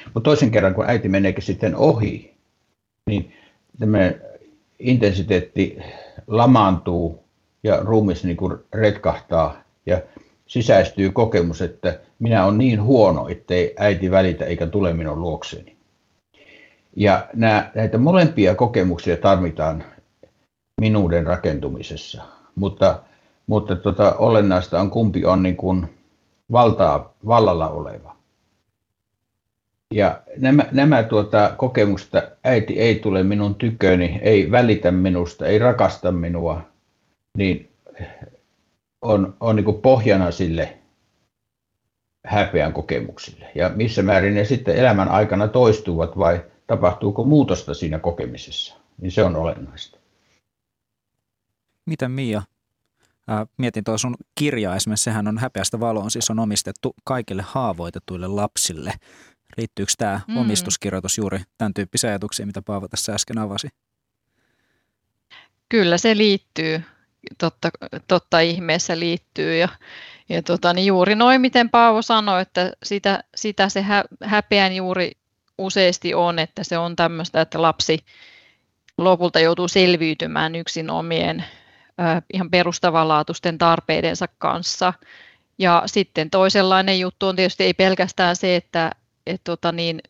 Mutta 0.06 0.30
toisen 0.30 0.52
kerran, 0.52 0.74
kun 0.74 0.90
äiti 0.90 1.10
meneekin 1.10 1.44
sitten 1.44 1.76
ohi, 1.76 2.36
niin 3.10 3.34
tämmöinen 3.80 4.22
intensiteetti 4.82 5.78
lamaantuu 6.28 7.24
ja 7.64 7.80
ruumis 7.80 8.24
niin 8.24 8.38
kuin 8.38 8.58
retkahtaa 8.74 9.62
ja 9.86 10.02
sisäistyy 10.48 11.12
kokemus, 11.12 11.62
että 11.62 12.00
minä 12.20 12.46
olen 12.46 12.58
niin 12.58 12.84
huono, 12.84 13.28
ettei 13.28 13.74
äiti 13.78 14.12
välitä 14.12 14.46
eikä 14.46 14.68
tule 14.68 14.94
minun 14.94 15.22
luokseni. 15.22 15.76
Ja 16.96 17.28
nämä, 17.34 17.72
näitä 17.76 17.98
molempia 17.98 18.56
kokemuksia 18.56 19.18
tarvitaan 19.18 19.84
minuuden 20.82 21.28
rakentumisessa, 21.28 22.24
mutta, 22.56 23.00
mutta 23.48 23.76
tota, 23.76 24.16
olennaista 24.16 24.80
on 24.80 24.90
kumpi 24.90 25.26
on 25.26 25.44
niin 25.44 25.58
kuin 25.58 25.98
valtaa, 26.52 27.14
vallalla 27.28 27.70
oleva. 27.70 28.16
Ja 29.92 30.22
nämä, 30.38 30.66
nämä 30.72 31.04
tuota, 31.04 31.54
kokemukset, 31.58 32.16
että 32.16 32.38
äiti 32.44 32.80
ei 32.80 32.96
tule 33.00 33.24
minun 33.24 33.56
tyköni, 33.56 34.20
ei 34.22 34.52
välitä 34.52 34.92
minusta, 34.92 35.48
ei 35.48 35.60
rakasta 35.60 36.12
minua, 36.12 36.62
niin 37.38 37.70
on, 39.02 39.38
on 39.40 39.56
niin 39.56 39.82
pohjana 39.82 40.32
sille 40.32 40.78
häpeän 42.26 42.74
kokemuksille. 42.74 43.52
Ja 43.56 43.72
missä 43.76 44.02
määrin 44.02 44.36
ne 44.36 44.46
sitten 44.46 44.76
elämän 44.76 45.10
aikana 45.10 45.48
toistuvat 45.48 46.18
vai 46.18 46.44
tapahtuuko 46.68 47.24
muutosta 47.24 47.74
siinä 47.74 48.00
kokemisessa, 48.00 48.76
niin 49.02 49.12
se 49.12 49.24
on 49.24 49.36
olennaista. 49.36 49.98
Miten 51.86 52.12
Mia? 52.12 52.42
Mietin 53.58 53.84
tuo 53.84 53.98
sun 53.98 54.16
kirja 54.36 54.76
esimerkiksi, 54.76 55.04
sehän 55.04 55.28
on 55.28 55.38
häpeästä 55.38 55.80
valoon, 55.80 56.12
siis 56.12 56.30
on 56.30 56.40
omistettu 56.40 56.96
kaikille 57.04 57.44
haavoitetuille 57.46 58.28
lapsille. 58.28 58.94
Liittyykö 59.58 59.92
tämä 59.98 60.22
mm. 60.28 60.38
omistuskirjoitus 60.38 61.18
juuri 61.18 61.40
tämän 61.58 61.74
tyyppisiin 61.74 62.10
ajatuksiin, 62.10 62.48
mitä 62.48 62.62
Paavo 62.62 62.88
tässä 62.88 63.14
äsken 63.14 63.38
avasi? 63.38 63.68
Kyllä 65.70 65.98
se 65.98 66.18
liittyy, 66.18 66.84
totta, 67.38 67.70
totta 68.08 68.40
ihmeessä 68.40 69.00
liittyy 69.00 69.58
ja, 69.58 69.68
ja 70.30 70.42
tota, 70.42 70.74
niin 70.74 70.86
juuri 70.86 71.16
noin, 71.16 71.42
miten 71.42 71.70
Paavo 71.70 72.02
sanoi, 72.02 72.42
että 72.42 72.72
sitä, 72.84 73.24
sitä 73.36 73.70
se 73.70 73.82
hä, 73.82 74.04
häpeän 74.24 74.76
juuri 74.76 75.12
useasti 75.58 76.14
on, 76.14 76.40
että 76.40 76.64
se 76.64 76.78
on 76.78 76.96
tämmöistä, 76.96 77.42
että 77.42 77.62
lapsi 77.62 78.00
lopulta 78.98 79.40
joutuu 79.40 79.68
selviytymään 79.68 80.56
yksin 80.56 80.90
omien 80.90 81.46
äh, 82.00 82.22
ihan 82.34 82.50
perustavanlaatuisten 82.50 83.58
tarpeidensa 83.58 84.26
kanssa. 84.38 84.94
Ja 85.58 85.84
sitten 85.86 86.30
toisenlainen 86.30 87.00
juttu 87.00 87.28
on 87.28 87.36
tietysti 87.36 87.64
ei 87.64 87.74
pelkästään 87.74 88.36
se, 88.36 88.56
että 88.56 88.92
et 89.28 89.42
tota 89.44 89.72
niin, 89.72 90.02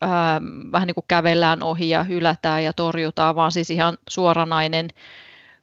ää, 0.00 0.40
vähän 0.72 0.86
niin 0.86 0.94
kuin 0.94 1.04
kävellään 1.08 1.62
ohi 1.62 1.88
ja 1.88 2.02
hylätään 2.02 2.64
ja 2.64 2.72
torjutaan, 2.72 3.34
vaan 3.34 3.52
siis 3.52 3.70
ihan 3.70 3.98
suoranainen 4.08 4.88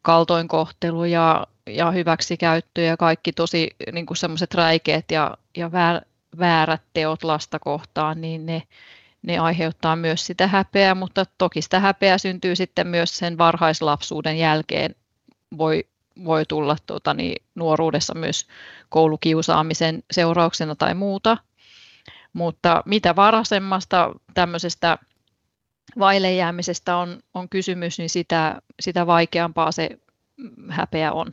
kaltoinkohtelu 0.01 1.05
ja, 1.05 1.47
ja 1.67 1.91
hyväksikäyttö 1.91 2.81
ja 2.81 2.97
kaikki 2.97 3.33
tosi 3.33 3.75
niin 3.91 4.05
kuin 4.05 4.17
semmoiset 4.17 4.53
räikeät 4.53 5.11
ja, 5.11 5.37
ja 5.57 5.71
väärät 6.39 6.81
teot 6.93 7.23
lasta 7.23 7.59
kohtaan, 7.59 8.21
niin 8.21 8.45
ne, 8.45 8.63
ne 9.21 9.37
aiheuttaa 9.37 9.95
myös 9.95 10.25
sitä 10.25 10.47
häpeää, 10.47 10.95
mutta 10.95 11.25
toki 11.37 11.61
sitä 11.61 11.79
häpeää 11.79 12.17
syntyy 12.17 12.55
sitten 12.55 12.87
myös 12.87 13.17
sen 13.17 13.37
varhaislapsuuden 13.37 14.37
jälkeen. 14.37 14.95
Voi, 15.57 15.87
voi 16.25 16.45
tulla 16.45 16.75
tuota, 16.85 17.13
niin, 17.13 17.43
nuoruudessa 17.55 18.13
myös 18.13 18.47
koulukiusaamisen 18.89 20.03
seurauksena 20.11 20.75
tai 20.75 20.93
muuta. 20.93 21.37
Mutta 22.35 22.83
mitä 22.85 23.15
varasemmasta 23.15 24.13
tämmöisestä 24.33 24.97
vaille 25.99 26.33
jäämisestä 26.33 26.97
on, 26.97 27.19
on 27.33 27.49
kysymys, 27.49 27.97
niin 27.97 28.09
sitä, 28.09 28.61
sitä 28.79 29.07
vaikeampaa 29.07 29.71
se 29.71 29.89
häpeä 30.69 31.11
on. 31.11 31.31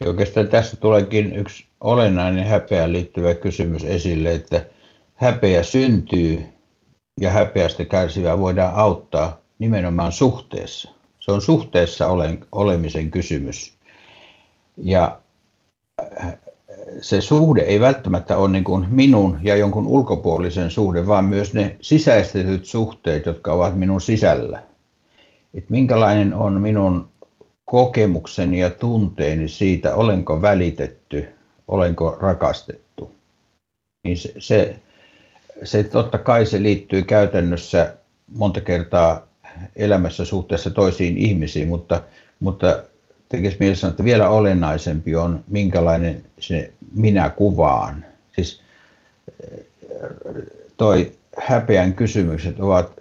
Ja 0.00 0.08
oikeastaan 0.08 0.48
tässä 0.48 0.76
tuleekin 0.76 1.36
yksi 1.36 1.66
olennainen 1.80 2.46
häpeään 2.46 2.92
liittyvä 2.92 3.34
kysymys 3.34 3.84
esille, 3.84 4.32
että 4.32 4.66
häpeä 5.14 5.62
syntyy 5.62 6.44
ja 7.20 7.30
häpeästä 7.30 7.84
kärsivää 7.84 8.38
voidaan 8.38 8.74
auttaa 8.74 9.40
nimenomaan 9.58 10.12
suhteessa. 10.12 10.90
Se 11.18 11.32
on 11.32 11.42
suhteessa 11.42 12.06
olemisen 12.52 13.10
kysymys. 13.10 13.78
Ja 14.76 15.20
se 17.00 17.20
suhde 17.20 17.60
ei 17.60 17.80
välttämättä 17.80 18.36
ole 18.36 18.48
niin 18.50 18.64
kuin 18.64 18.86
minun 18.90 19.38
ja 19.42 19.56
jonkun 19.56 19.86
ulkopuolisen 19.86 20.70
suhde, 20.70 21.06
vaan 21.06 21.24
myös 21.24 21.54
ne 21.54 21.76
sisäistetyt 21.80 22.64
suhteet, 22.64 23.26
jotka 23.26 23.52
ovat 23.52 23.78
minun 23.78 24.00
sisällä. 24.00 24.62
Et 25.54 25.70
minkälainen 25.70 26.34
on 26.34 26.60
minun 26.60 27.08
kokemukseni 27.64 28.60
ja 28.60 28.70
tunteeni 28.70 29.48
siitä, 29.48 29.94
olenko 29.94 30.42
välitetty, 30.42 31.28
olenko 31.68 32.16
rakastettu. 32.20 33.14
Niin 34.04 34.16
se, 34.16 34.32
se, 34.38 34.76
se 35.64 35.84
totta 35.84 36.18
kai 36.18 36.46
se 36.46 36.62
liittyy 36.62 37.02
käytännössä 37.02 37.94
monta 38.34 38.60
kertaa 38.60 39.26
elämässä 39.76 40.24
suhteessa 40.24 40.70
toisiin 40.70 41.18
ihmisiin, 41.18 41.68
mutta, 41.68 42.02
mutta 42.40 42.82
tekisi 43.30 43.56
mieli 43.60 43.76
sanoa, 43.76 43.90
että 43.90 44.04
vielä 44.04 44.28
olennaisempi 44.28 45.16
on, 45.16 45.44
minkälainen 45.48 46.24
se 46.38 46.72
minä 46.94 47.30
kuvaan. 47.30 48.04
Siis 48.32 48.62
toi 50.76 51.12
häpeän 51.36 51.94
kysymykset 51.94 52.60
ovat 52.60 53.00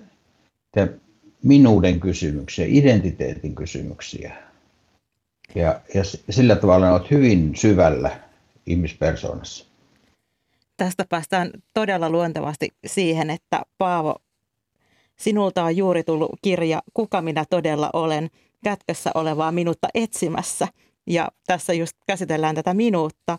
minuuden 1.44 2.00
kysymyksiä, 2.00 2.66
identiteetin 2.68 3.56
kysymyksiä. 3.56 4.36
Ja, 5.56 5.82
ja 5.94 6.04
sillä 6.30 6.56
tavalla 6.56 6.92
ovat 6.92 7.12
hyvin 7.12 7.52
syvällä 7.56 8.20
ihmispersoonassa. 8.66 9.66
Tästä 10.78 11.06
päästään 11.10 11.52
todella 11.74 12.10
luontevasti 12.10 12.70
siihen, 12.86 13.30
että 13.30 13.62
Paavo, 13.78 14.16
sinulta 15.16 15.64
on 15.64 15.78
juuri 15.78 16.04
tullut 16.04 16.32
kirja 16.42 16.82
Kuka 16.94 17.22
minä 17.22 17.46
todella 17.50 17.90
olen, 17.94 18.30
kätkössä 18.64 19.12
olevaa 19.14 19.52
minuutta 19.52 19.88
etsimässä. 19.94 20.68
Ja 21.08 21.28
tässä 21.48 21.74
just 21.74 21.98
käsitellään 22.08 22.56
tätä 22.56 22.74
minuutta. 22.74 23.38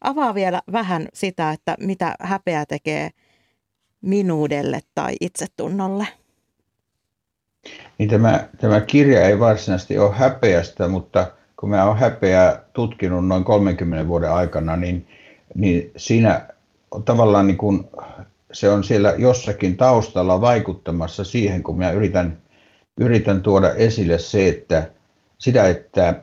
Avaa 0.00 0.34
vielä 0.34 0.62
vähän 0.72 1.08
sitä, 1.14 1.50
että 1.50 1.76
mitä 1.80 2.14
häpeä 2.20 2.66
tekee 2.66 3.10
minuudelle 4.00 4.80
tai 4.94 5.14
itsetunnolle. 5.20 6.06
Niin 7.98 8.08
tämä, 8.08 8.48
tämä 8.60 8.80
kirja 8.80 9.28
ei 9.28 9.38
varsinaisesti 9.38 9.98
ole 9.98 10.14
häpeästä, 10.14 10.88
mutta 10.88 11.26
kun 11.56 11.70
mä 11.70 11.84
olen 11.84 11.98
häpeää 11.98 12.64
tutkinut 12.72 13.26
noin 13.26 13.44
30 13.44 14.08
vuoden 14.08 14.32
aikana, 14.32 14.76
niin, 14.76 15.08
niin 15.54 15.90
siinä 15.96 16.48
tavallaan 17.04 17.46
niin 17.46 17.56
kuin, 17.56 17.84
se 18.52 18.70
on 18.70 18.84
siellä 18.84 19.14
jossakin 19.18 19.76
taustalla 19.76 20.40
vaikuttamassa 20.40 21.24
siihen, 21.24 21.62
kun 21.62 21.78
mä 21.78 21.90
yritän, 21.90 22.41
yritän 23.02 23.42
tuoda 23.42 23.74
esille 23.74 24.18
se, 24.18 24.48
että 24.48 24.90
sitä, 25.38 25.68
että 25.68 26.22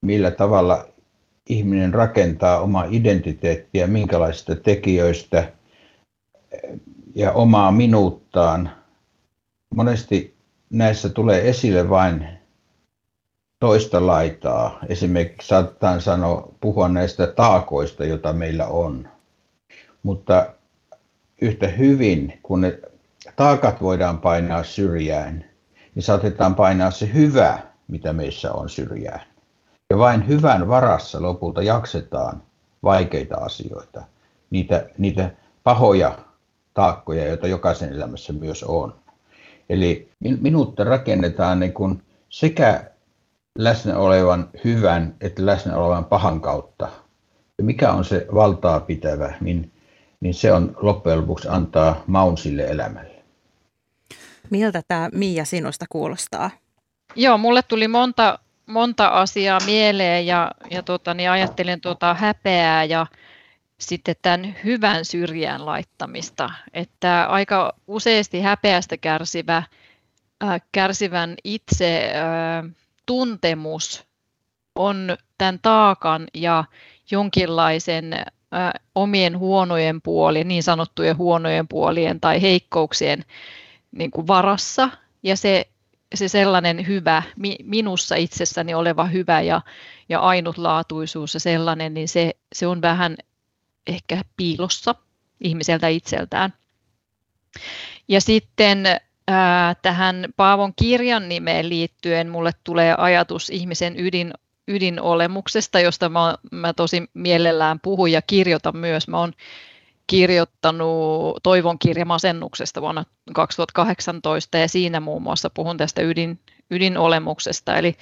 millä 0.00 0.30
tavalla 0.30 0.88
ihminen 1.48 1.94
rakentaa 1.94 2.60
omaa 2.60 2.86
identiteettiä, 2.90 3.86
minkälaisista 3.86 4.56
tekijöistä 4.56 5.52
ja 7.14 7.32
omaa 7.32 7.72
minuuttaan. 7.72 8.70
Monesti 9.74 10.34
näissä 10.70 11.08
tulee 11.08 11.48
esille 11.48 11.88
vain 11.88 12.28
toista 13.60 14.06
laitaa. 14.06 14.78
Esimerkiksi 14.88 15.48
saatetaan 15.48 16.00
sanoa, 16.00 16.52
puhua 16.60 16.88
näistä 16.88 17.26
taakoista, 17.26 18.04
joita 18.04 18.32
meillä 18.32 18.66
on. 18.66 19.08
Mutta 20.02 20.54
yhtä 21.40 21.68
hyvin, 21.68 22.40
kun 22.42 22.60
ne 22.60 22.78
taakat 23.36 23.82
voidaan 23.82 24.18
painaa 24.18 24.62
syrjään, 24.64 25.44
niin 25.96 26.02
saatetaan 26.02 26.54
painaa 26.54 26.90
se 26.90 27.10
hyvä, 27.14 27.58
mitä 27.88 28.12
meissä 28.12 28.52
on 28.52 28.70
syrjään. 28.70 29.20
Ja 29.90 29.98
vain 29.98 30.28
hyvän 30.28 30.68
varassa 30.68 31.22
lopulta 31.22 31.62
jaksetaan 31.62 32.42
vaikeita 32.82 33.36
asioita, 33.36 34.02
niitä, 34.50 34.88
niitä 34.98 35.30
pahoja 35.64 36.18
taakkoja, 36.74 37.26
joita 37.26 37.46
jokaisen 37.46 37.92
elämässä 37.92 38.32
myös 38.32 38.62
on. 38.62 38.94
Eli 39.68 40.10
minuutta 40.40 40.84
rakennetaan 40.84 41.60
niin 41.60 41.72
kuin 41.72 42.02
sekä 42.28 42.90
läsnä 43.58 43.98
olevan 43.98 44.48
hyvän 44.64 45.14
että 45.20 45.46
läsnä 45.46 45.76
olevan 45.76 46.04
pahan 46.04 46.40
kautta. 46.40 46.88
Ja 47.58 47.64
mikä 47.64 47.92
on 47.92 48.04
se 48.04 48.26
valtaa 48.34 48.80
pitävä, 48.80 49.34
niin, 49.40 49.72
niin 50.20 50.34
se 50.34 50.52
on 50.52 50.76
loppujen 50.80 51.20
lopuksi 51.20 51.48
antaa 51.48 52.04
maun 52.06 52.38
sille 52.38 52.66
elämälle. 52.66 53.15
Miltä 54.50 54.82
tämä 54.88 55.08
Mia 55.12 55.44
sinusta 55.44 55.84
kuulostaa? 55.88 56.50
Joo, 57.16 57.38
mulle 57.38 57.62
tuli 57.62 57.88
monta, 57.88 58.38
monta 58.66 59.08
asiaa 59.08 59.60
mieleen 59.66 60.26
ja, 60.26 60.50
ja 60.70 60.82
tota, 60.82 61.14
niin 61.14 61.30
ajattelin 61.30 61.80
tuota 61.80 62.14
häpeää 62.14 62.84
ja 62.84 63.06
sitten 63.78 64.14
tämän 64.22 64.56
hyvän 64.64 65.04
syrjään 65.04 65.66
laittamista. 65.66 66.50
Että 66.74 67.26
aika 67.26 67.72
useasti 67.86 68.40
häpeästä 68.40 68.96
kärsivä, 68.96 69.62
äh, 70.44 70.62
kärsivän 70.72 71.34
itse 71.44 72.12
äh, 72.14 72.70
tuntemus 73.06 74.06
on 74.74 75.16
tämän 75.38 75.58
taakan 75.62 76.26
ja 76.34 76.64
jonkinlaisen 77.10 78.12
ä, 78.12 78.24
omien 78.94 79.38
huonojen 79.38 80.02
puolien, 80.02 80.48
niin 80.48 80.62
sanottujen 80.62 81.16
huonojen 81.16 81.68
puolien 81.68 82.20
tai 82.20 82.42
heikkouksien 82.42 83.24
niin 83.92 84.10
kuin 84.10 84.26
varassa. 84.26 84.90
Ja 85.22 85.36
se, 85.36 85.68
se 86.14 86.28
sellainen 86.28 86.86
hyvä, 86.86 87.22
mi, 87.36 87.56
minussa 87.62 88.16
itsessäni 88.16 88.74
oleva 88.74 89.04
hyvä 89.04 89.40
ja, 89.40 89.60
ja 90.08 90.20
ainutlaatuisuus 90.20 91.34
ja 91.34 91.40
sellainen, 91.40 91.94
niin 91.94 92.08
se, 92.08 92.32
se 92.52 92.66
on 92.66 92.82
vähän 92.82 93.16
ehkä 93.86 94.22
piilossa 94.36 94.94
ihmiseltä 95.40 95.88
itseltään. 95.88 96.52
Ja 98.08 98.20
sitten 98.20 98.84
tähän 99.82 100.26
Paavon 100.36 100.72
kirjan 100.76 101.28
nimeen 101.28 101.68
liittyen 101.68 102.28
mulle 102.28 102.50
tulee 102.64 102.94
ajatus 102.98 103.50
ihmisen 103.50 104.00
ydin, 104.00 104.32
ydinolemuksesta, 104.68 105.80
josta 105.80 106.08
mä, 106.08 106.34
mä 106.52 106.72
tosi 106.72 107.02
mielellään 107.14 107.80
puhun 107.80 108.12
ja 108.12 108.22
kirjoitan 108.22 108.76
myös. 108.76 109.08
Mä 109.08 109.18
oon 109.18 109.32
kirjoittanut 110.06 111.38
Toivon 111.42 111.78
kirja 111.78 112.04
masennuksesta 112.04 112.80
vuonna 112.80 113.04
2018 113.34 114.58
ja 114.58 114.68
siinä 114.68 115.00
muun 115.00 115.22
muassa 115.22 115.50
puhun 115.50 115.76
tästä 115.76 116.02
ydin, 116.02 116.38
ydinolemuksesta. 116.70 117.76
Eli 117.76 117.96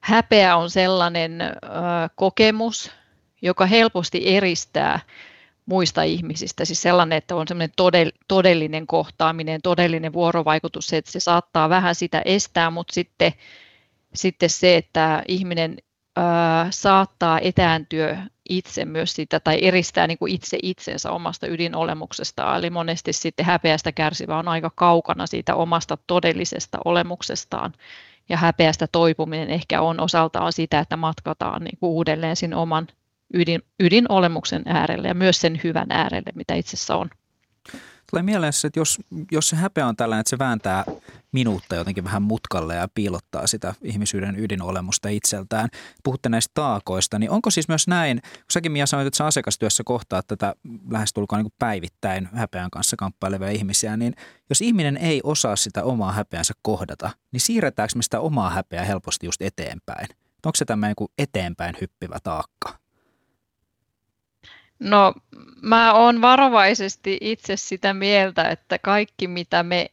häpeä 0.00 0.56
on 0.56 0.70
sellainen 0.70 1.40
ö, 1.40 1.48
kokemus, 2.14 2.90
joka 3.42 3.66
helposti 3.66 4.36
eristää 4.36 5.00
muista 5.66 6.02
ihmisistä. 6.02 6.64
Siis 6.64 6.82
sellainen, 6.82 7.18
että 7.18 7.36
on 7.36 7.48
semmoinen 7.48 7.74
todellinen 8.28 8.86
kohtaaminen, 8.86 9.62
todellinen 9.62 10.12
vuorovaikutus, 10.12 10.86
se, 10.86 10.96
että 10.96 11.10
se 11.10 11.20
saattaa 11.20 11.68
vähän 11.68 11.94
sitä 11.94 12.22
estää, 12.24 12.70
mutta 12.70 12.94
sitten, 12.94 13.32
sitten 14.14 14.50
se, 14.50 14.76
että 14.76 15.22
ihminen 15.28 15.76
ää, 16.16 16.66
saattaa 16.70 17.40
etääntyä 17.40 18.22
itse 18.50 18.84
myös 18.84 19.12
sitä 19.14 19.40
tai 19.40 19.58
eristää 19.62 20.06
niin 20.06 20.18
kuin 20.18 20.32
itse 20.32 20.58
itsensä 20.62 21.10
omasta 21.10 21.46
ydinolemuksesta. 21.46 22.56
Eli 22.56 22.70
monesti 22.70 23.12
sitten 23.12 23.46
häpeästä 23.46 23.92
kärsivä 23.92 24.38
on 24.38 24.48
aika 24.48 24.70
kaukana 24.74 25.26
siitä 25.26 25.54
omasta 25.54 25.98
todellisesta 26.06 26.78
olemuksestaan. 26.84 27.72
Ja 28.28 28.36
häpeästä 28.36 28.86
toipuminen 28.92 29.50
ehkä 29.50 29.80
on 29.80 30.00
osaltaan 30.00 30.52
sitä, 30.52 30.78
että 30.78 30.96
matkataan 30.96 31.64
niin 31.64 31.78
kuin 31.80 31.90
uudelleen 31.90 32.36
sinne 32.36 32.56
oman 32.56 32.86
ydin, 33.34 33.62
ydinolemuksen 33.80 34.62
äärelle 34.66 35.08
ja 35.08 35.14
myös 35.14 35.40
sen 35.40 35.60
hyvän 35.64 35.90
äärelle, 35.90 36.32
mitä 36.34 36.54
itsessä 36.54 36.96
on. 36.96 37.10
Tulee 38.10 38.22
mieleen 38.22 38.52
että 38.66 38.80
jos, 38.80 38.98
jos 39.30 39.48
se 39.48 39.56
häpeä 39.56 39.86
on 39.86 39.96
tällainen, 39.96 40.20
että 40.20 40.30
se 40.30 40.38
vääntää 40.38 40.84
minuutta 41.32 41.74
jotenkin 41.74 42.04
vähän 42.04 42.22
mutkalle 42.22 42.74
ja 42.74 42.88
piilottaa 42.94 43.46
sitä 43.46 43.74
ihmisyyden 43.82 44.38
ydinolemusta 44.38 45.08
itseltään. 45.08 45.68
Puhutte 46.04 46.28
näistä 46.28 46.50
taakoista, 46.54 47.18
niin 47.18 47.30
onko 47.30 47.50
siis 47.50 47.68
myös 47.68 47.88
näin, 47.88 48.20
kun 48.22 48.44
säkin 48.52 48.72
Mia 48.72 48.86
sanoit, 48.86 49.06
että 49.06 49.16
sä 49.16 49.26
asiakastyössä 49.26 49.82
kohtaat 49.86 50.26
tätä 50.26 50.54
lähestulkoon 50.90 51.42
niin 51.42 51.52
päivittäin 51.58 52.28
häpeän 52.32 52.70
kanssa 52.70 52.96
kamppailevia 52.96 53.50
ihmisiä, 53.50 53.96
niin 53.96 54.14
jos 54.48 54.60
ihminen 54.60 54.96
ei 54.96 55.20
osaa 55.24 55.56
sitä 55.56 55.84
omaa 55.84 56.12
häpeänsä 56.12 56.54
kohdata, 56.62 57.10
niin 57.32 57.40
siirretäänkö 57.40 57.92
me 57.96 58.02
sitä 58.02 58.20
omaa 58.20 58.50
häpeää 58.50 58.84
helposti 58.84 59.26
just 59.26 59.42
eteenpäin? 59.42 60.08
Onko 60.46 60.56
se 60.56 60.64
tämmöinen 60.64 60.94
eteenpäin 61.18 61.74
hyppivä 61.80 62.18
taakka? 62.22 62.78
No 64.80 65.14
mä 65.62 65.92
oon 65.94 66.22
varovaisesti 66.22 67.18
itse 67.20 67.56
sitä 67.56 67.94
mieltä, 67.94 68.48
että 68.48 68.78
kaikki 68.78 69.28
mitä 69.28 69.62
me 69.62 69.90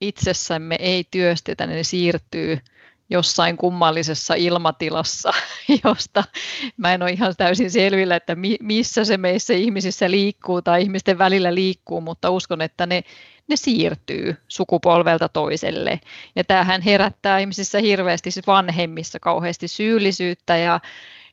itsessämme 0.00 0.76
ei 0.78 1.04
työstetä, 1.10 1.66
niin 1.66 1.84
siirtyy 1.84 2.58
jossain 3.10 3.56
kummallisessa 3.56 4.34
ilmatilassa, 4.34 5.32
josta 5.84 6.24
mä 6.76 6.94
en 6.94 7.02
ole 7.02 7.10
ihan 7.10 7.34
täysin 7.36 7.70
selvillä, 7.70 8.16
että 8.16 8.36
missä 8.60 9.04
se 9.04 9.16
meissä 9.16 9.54
ihmisissä 9.54 10.10
liikkuu 10.10 10.62
tai 10.62 10.82
ihmisten 10.82 11.18
välillä 11.18 11.54
liikkuu, 11.54 12.00
mutta 12.00 12.30
uskon, 12.30 12.60
että 12.60 12.86
ne, 12.86 13.02
ne 13.48 13.56
siirtyy 13.56 14.36
sukupolvelta 14.48 15.28
toiselle. 15.28 16.00
Ja 16.36 16.44
tämähän 16.44 16.82
herättää 16.82 17.38
ihmisissä 17.38 17.78
hirveästi 17.78 18.30
siis 18.30 18.46
vanhemmissa 18.46 19.20
kauheasti 19.20 19.68
syyllisyyttä 19.68 20.56
ja, 20.56 20.80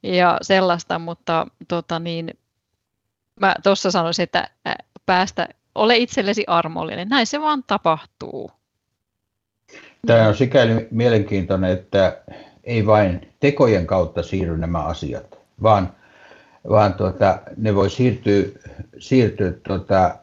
ja 0.03 0.37
sellaista, 0.41 0.99
mutta 0.99 1.47
tota 1.67 1.99
niin, 1.99 2.38
mä 3.39 3.55
tuossa 3.63 3.91
sanoisin, 3.91 4.23
että 4.23 4.49
päästä, 5.05 5.47
ole 5.75 5.97
itsellesi 5.97 6.43
armollinen. 6.47 7.09
Näin 7.09 7.27
se 7.27 7.41
vaan 7.41 7.63
tapahtuu. 7.67 8.51
Tämä 10.07 10.27
on 10.27 10.35
sikäli 10.35 10.87
mielenkiintoinen, 10.91 11.71
että 11.71 12.17
ei 12.63 12.85
vain 12.85 13.33
tekojen 13.39 13.87
kautta 13.87 14.23
siirry 14.23 14.57
nämä 14.57 14.79
asiat, 14.79 15.39
vaan, 15.63 15.93
vaan 16.69 16.93
tuota, 16.93 17.39
ne 17.57 17.75
voi 17.75 17.89
siirtyä, 17.89 18.43
siirtyä 18.99 19.51
tuota, 19.67 20.15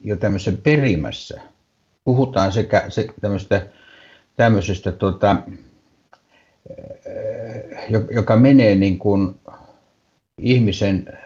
jo 0.00 0.16
tämmöisen 0.16 0.56
perimässä. 0.56 1.40
Puhutaan 2.04 2.52
sekä 2.52 2.84
se, 2.88 3.06
tämmöistä, 3.20 3.66
tämmöisestä, 4.36 4.92
tuota, 4.92 5.36
joka 8.10 8.36
menee 8.36 8.74
niin 8.74 8.98
kuin 8.98 9.40
ihmisen 10.38 11.18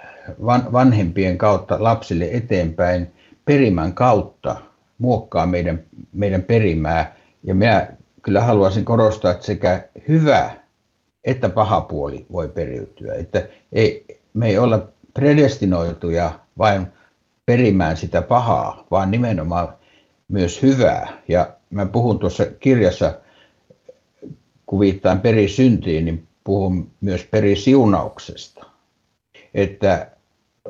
van, 0.45 0.73
vanhempien 0.73 1.39
kautta 1.39 1.77
lapsille 1.81 2.29
eteenpäin, 2.33 3.12
perimän 3.45 3.93
kautta 3.93 4.57
muokkaa 4.99 5.47
meidän, 5.47 5.83
meidän 6.12 6.43
perimää. 6.43 7.17
Ja 7.43 7.55
minä 7.55 7.89
kyllä 8.23 8.41
haluaisin 8.41 8.85
korostaa, 8.85 9.31
että 9.31 9.47
sekä 9.47 9.89
hyvä 10.09 10.51
että 11.27 11.49
paha 11.49 11.81
puoli 11.81 12.27
voi 12.33 12.49
periytyä. 12.49 13.15
Että 13.15 13.49
ei, 13.73 14.05
me 14.35 14.49
ei 14.49 14.59
olla 14.59 14.89
predestinoituja 15.15 16.41
vain 16.59 16.87
perimään 17.47 17.97
sitä 17.97 18.23
pahaa, 18.23 18.87
vaan 18.91 19.11
nimenomaan 19.11 19.69
myös 20.29 20.62
hyvää. 20.62 21.23
Ja 21.29 21.55
mä 21.71 21.87
puhun 21.87 22.19
tuossa 22.19 22.47
kirjassa, 22.47 23.19
kun 24.67 24.81
viittaan 24.81 25.21
perisyntiin, 25.21 26.05
niin 26.05 26.27
puhun 26.45 26.91
myös 27.01 27.25
perisiunauksesta. 27.25 28.67
Että 29.55 30.11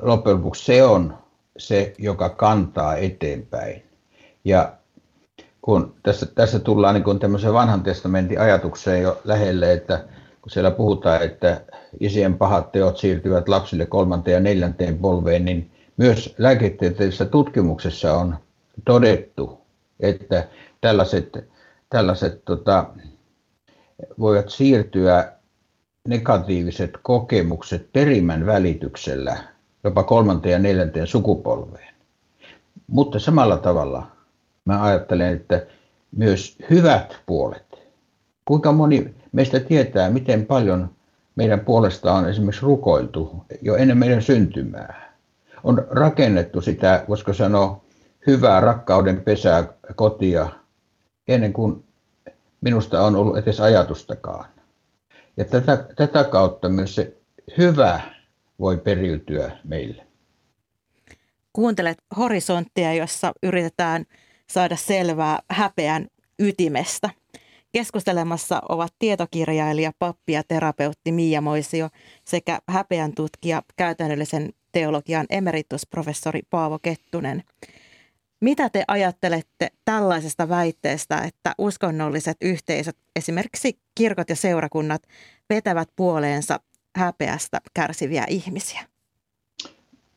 loppujen 0.02 0.38
lopuksi 0.38 0.64
se 0.64 0.84
on 0.84 1.18
se, 1.58 1.94
joka 1.98 2.28
kantaa 2.28 2.96
eteenpäin. 2.96 3.82
Ja 4.44 4.72
kun 5.62 5.94
tässä, 6.02 6.26
tässä 6.26 6.58
tullaan 6.58 6.94
niin 6.94 7.04
kuin 7.04 7.18
tämmöisen 7.18 7.52
vanhan 7.52 7.82
testamentin 7.82 8.40
ajatukseen 8.40 9.02
jo 9.02 9.20
lähelle, 9.24 9.72
että 9.72 10.04
kun 10.42 10.50
siellä 10.50 10.70
puhutaan, 10.70 11.22
että 11.22 11.60
isien 12.00 12.38
pahat 12.38 12.72
teot 12.72 12.98
siirtyvät 12.98 13.48
lapsille 13.48 13.86
kolmanteen 13.86 14.34
ja 14.34 14.40
neljänteen 14.40 14.98
polveen, 14.98 15.44
niin 15.44 15.70
myös 15.96 16.34
lääketieteellisessä 16.38 17.24
tutkimuksessa 17.24 18.14
on 18.14 18.36
todettu, 18.84 19.60
että 20.00 20.48
tällaiset, 20.80 21.48
tällaiset 21.90 22.44
tota, 22.44 22.86
voivat 24.18 24.48
siirtyä 24.48 25.32
negatiiviset 26.08 26.90
kokemukset 27.02 27.92
perimän 27.92 28.46
välityksellä 28.46 29.55
jopa 29.86 30.02
kolmanteen 30.02 30.52
ja 30.52 30.58
neljänteen 30.58 31.06
sukupolveen. 31.06 31.94
Mutta 32.86 33.18
samalla 33.18 33.56
tavalla 33.56 34.06
mä 34.64 34.82
ajattelen, 34.82 35.32
että 35.32 35.66
myös 36.16 36.56
hyvät 36.70 37.16
puolet. 37.26 37.66
Kuinka 38.44 38.72
moni 38.72 39.14
meistä 39.32 39.60
tietää, 39.60 40.10
miten 40.10 40.46
paljon 40.46 40.90
meidän 41.36 41.60
puolesta 41.60 42.12
on 42.12 42.28
esimerkiksi 42.28 42.62
rukoiltu 42.66 43.44
jo 43.62 43.76
ennen 43.76 43.98
meidän 43.98 44.22
syntymää. 44.22 45.12
On 45.64 45.86
rakennettu 45.90 46.60
sitä, 46.60 47.04
voisiko 47.08 47.32
sanoa, 47.32 47.80
hyvää 48.26 48.60
rakkauden 48.60 49.20
pesää 49.20 49.64
kotia 49.96 50.48
ennen 51.28 51.52
kuin 51.52 51.84
minusta 52.60 53.02
on 53.02 53.16
ollut 53.16 53.36
edes 53.36 53.60
ajatustakaan. 53.60 54.44
Ja 55.36 55.44
tätä, 55.44 55.84
tätä 55.96 56.24
kautta 56.24 56.68
myös 56.68 56.94
se 56.94 57.16
hyvä 57.58 58.15
voi 58.58 58.78
periytyä 58.78 59.58
meille. 59.64 60.06
Kuuntelet 61.52 61.98
horisonttia, 62.16 62.94
jossa 62.94 63.32
yritetään 63.42 64.04
saada 64.50 64.76
selvää 64.76 65.38
häpeän 65.50 66.06
ytimestä. 66.38 67.10
Keskustelemassa 67.72 68.62
ovat 68.68 68.92
tietokirjailija, 68.98 69.92
pappi 69.98 70.32
ja 70.32 70.42
terapeutti 70.48 71.12
Miia 71.12 71.40
Moisio 71.40 71.88
sekä 72.24 72.58
häpeän 72.68 73.12
tutkija, 73.14 73.62
käytännöllisen 73.76 74.52
teologian 74.72 75.26
emeritusprofessori 75.30 76.40
Paavo 76.50 76.78
Kettunen. 76.78 77.42
Mitä 78.40 78.70
te 78.70 78.84
ajattelette 78.88 79.68
tällaisesta 79.84 80.48
väitteestä, 80.48 81.18
että 81.18 81.54
uskonnolliset 81.58 82.36
yhteisöt, 82.40 82.96
esimerkiksi 83.16 83.78
kirkot 83.94 84.28
ja 84.28 84.36
seurakunnat, 84.36 85.02
vetävät 85.50 85.88
puoleensa 85.96 86.60
häpeästä 86.96 87.60
kärsiviä 87.74 88.24
ihmisiä? 88.28 88.80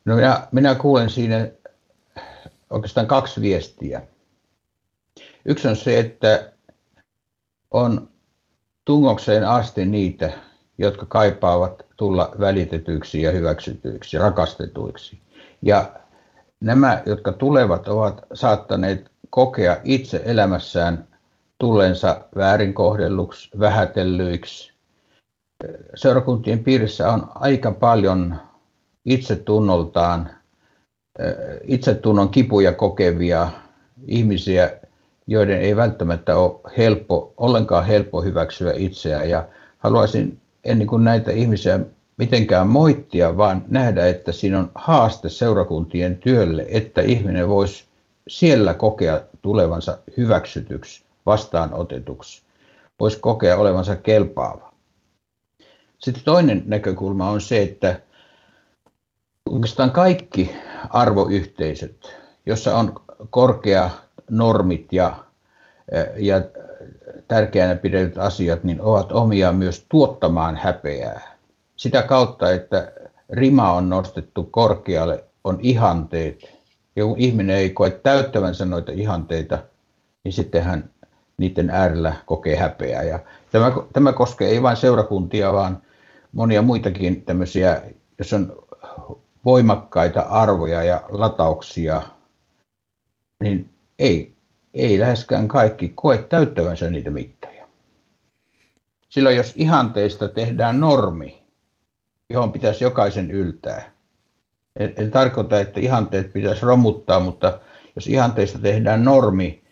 No 0.04 0.16
minä, 0.16 0.48
minä 0.52 0.74
kuulen 0.74 1.10
siinä 1.10 1.48
oikeastaan 2.70 3.06
kaksi 3.06 3.40
viestiä. 3.40 4.02
Yksi 5.44 5.68
on 5.68 5.76
se, 5.76 5.98
että 5.98 6.52
on 7.70 8.08
tungokseen 8.84 9.48
asti 9.48 9.86
niitä, 9.86 10.32
jotka 10.78 11.06
kaipaavat 11.06 11.86
tulla 11.96 12.32
välitetyiksi 12.40 13.22
ja 13.22 13.30
hyväksytyiksi, 13.30 14.18
rakastetuiksi. 14.18 15.20
Ja 15.62 15.92
nämä, 16.60 17.02
jotka 17.06 17.32
tulevat, 17.32 17.88
ovat 17.88 18.26
saattaneet 18.34 19.10
kokea 19.30 19.76
itse 19.84 20.22
elämässään 20.24 21.08
tullensa 21.58 22.24
väärinkohdelluksi, 22.36 23.50
vähätellyiksi. 23.58 24.72
Seurakuntien 25.94 26.58
piirissä 26.58 27.12
on 27.12 27.28
aika 27.34 27.72
paljon 27.72 28.36
itsetunnoltaan, 29.04 30.30
itsetunnon 31.64 32.28
kipuja 32.28 32.72
kokevia 32.72 33.48
ihmisiä, 34.06 34.70
joiden 35.26 35.60
ei 35.60 35.76
välttämättä 35.76 36.36
ole 36.36 36.60
helppo, 36.78 37.34
ollenkaan 37.36 37.86
helppo 37.86 38.22
hyväksyä 38.22 38.72
itseään. 38.76 39.30
Ja 39.30 39.48
haluaisin 39.78 40.40
ennen 40.64 40.86
kuin 40.86 41.04
näitä 41.04 41.30
ihmisiä 41.30 41.80
mitenkään 42.16 42.66
moittia, 42.66 43.36
vaan 43.36 43.64
nähdä, 43.68 44.06
että 44.06 44.32
siinä 44.32 44.58
on 44.58 44.70
haaste 44.74 45.28
seurakuntien 45.28 46.16
työlle, 46.16 46.66
että 46.68 47.00
ihminen 47.00 47.48
voisi 47.48 47.84
siellä 48.28 48.74
kokea 48.74 49.20
tulevansa 49.42 49.98
hyväksytyksi, 50.16 51.04
vastaanotetuksi, 51.26 52.42
voisi 53.00 53.18
kokea 53.20 53.56
olevansa 53.56 53.96
kelpaava. 53.96 54.69
Sitten 56.00 56.24
toinen 56.24 56.62
näkökulma 56.66 57.30
on 57.30 57.40
se, 57.40 57.62
että 57.62 58.00
oikeastaan 59.50 59.90
kaikki 59.90 60.56
arvoyhteisöt, 60.90 62.16
jossa 62.46 62.76
on 62.76 63.00
korkea 63.30 63.90
normit 64.30 64.92
ja, 64.92 65.16
ja 66.16 66.42
tärkeänä 67.28 67.74
pidetyt 67.74 68.18
asiat, 68.18 68.64
niin 68.64 68.80
ovat 68.80 69.12
omia 69.12 69.52
myös 69.52 69.86
tuottamaan 69.88 70.56
häpeää. 70.56 71.20
Sitä 71.76 72.02
kautta, 72.02 72.50
että 72.50 72.92
rima 73.30 73.72
on 73.72 73.88
nostettu 73.88 74.44
korkealle, 74.44 75.24
on 75.44 75.58
ihanteet. 75.60 76.60
Ja 76.96 77.04
kun 77.04 77.18
ihminen 77.18 77.56
ei 77.56 77.70
koe 77.70 77.90
täyttävänsä 77.90 78.64
noita 78.64 78.92
ihanteita, 78.92 79.58
niin 80.24 80.32
sitten 80.32 80.62
hän 80.62 80.90
niiden 81.36 81.70
äärellä 81.70 82.14
kokee 82.26 82.56
häpeää. 82.56 83.02
Ja 83.02 83.18
tämä, 83.52 83.72
tämä 83.92 84.12
koskee 84.12 84.48
ei 84.48 84.62
vain 84.62 84.76
seurakuntia, 84.76 85.52
vaan 85.52 85.82
monia 86.32 86.62
muitakin 86.62 87.22
tämmöisiä, 87.22 87.82
jos 88.18 88.32
on 88.32 88.62
voimakkaita 89.44 90.20
arvoja 90.20 90.82
ja 90.82 91.02
latauksia, 91.08 92.02
niin 93.42 93.70
ei, 93.98 94.34
ei 94.74 95.00
läheskään 95.00 95.48
kaikki 95.48 95.92
koe 95.94 96.18
täyttävänsä 96.18 96.90
niitä 96.90 97.10
mittaja. 97.10 97.66
Silloin 99.08 99.36
jos 99.36 99.52
ihanteista 99.56 100.28
tehdään 100.28 100.80
normi, 100.80 101.42
johon 102.30 102.52
pitäisi 102.52 102.84
jokaisen 102.84 103.30
yltää. 103.30 103.92
En 104.76 105.10
tarkoita, 105.10 105.60
että 105.60 105.80
ihanteet 105.80 106.32
pitäisi 106.32 106.66
romuttaa, 106.66 107.20
mutta 107.20 107.60
jos 107.96 108.06
ihanteista 108.06 108.58
tehdään 108.58 109.04
normi, 109.04 109.62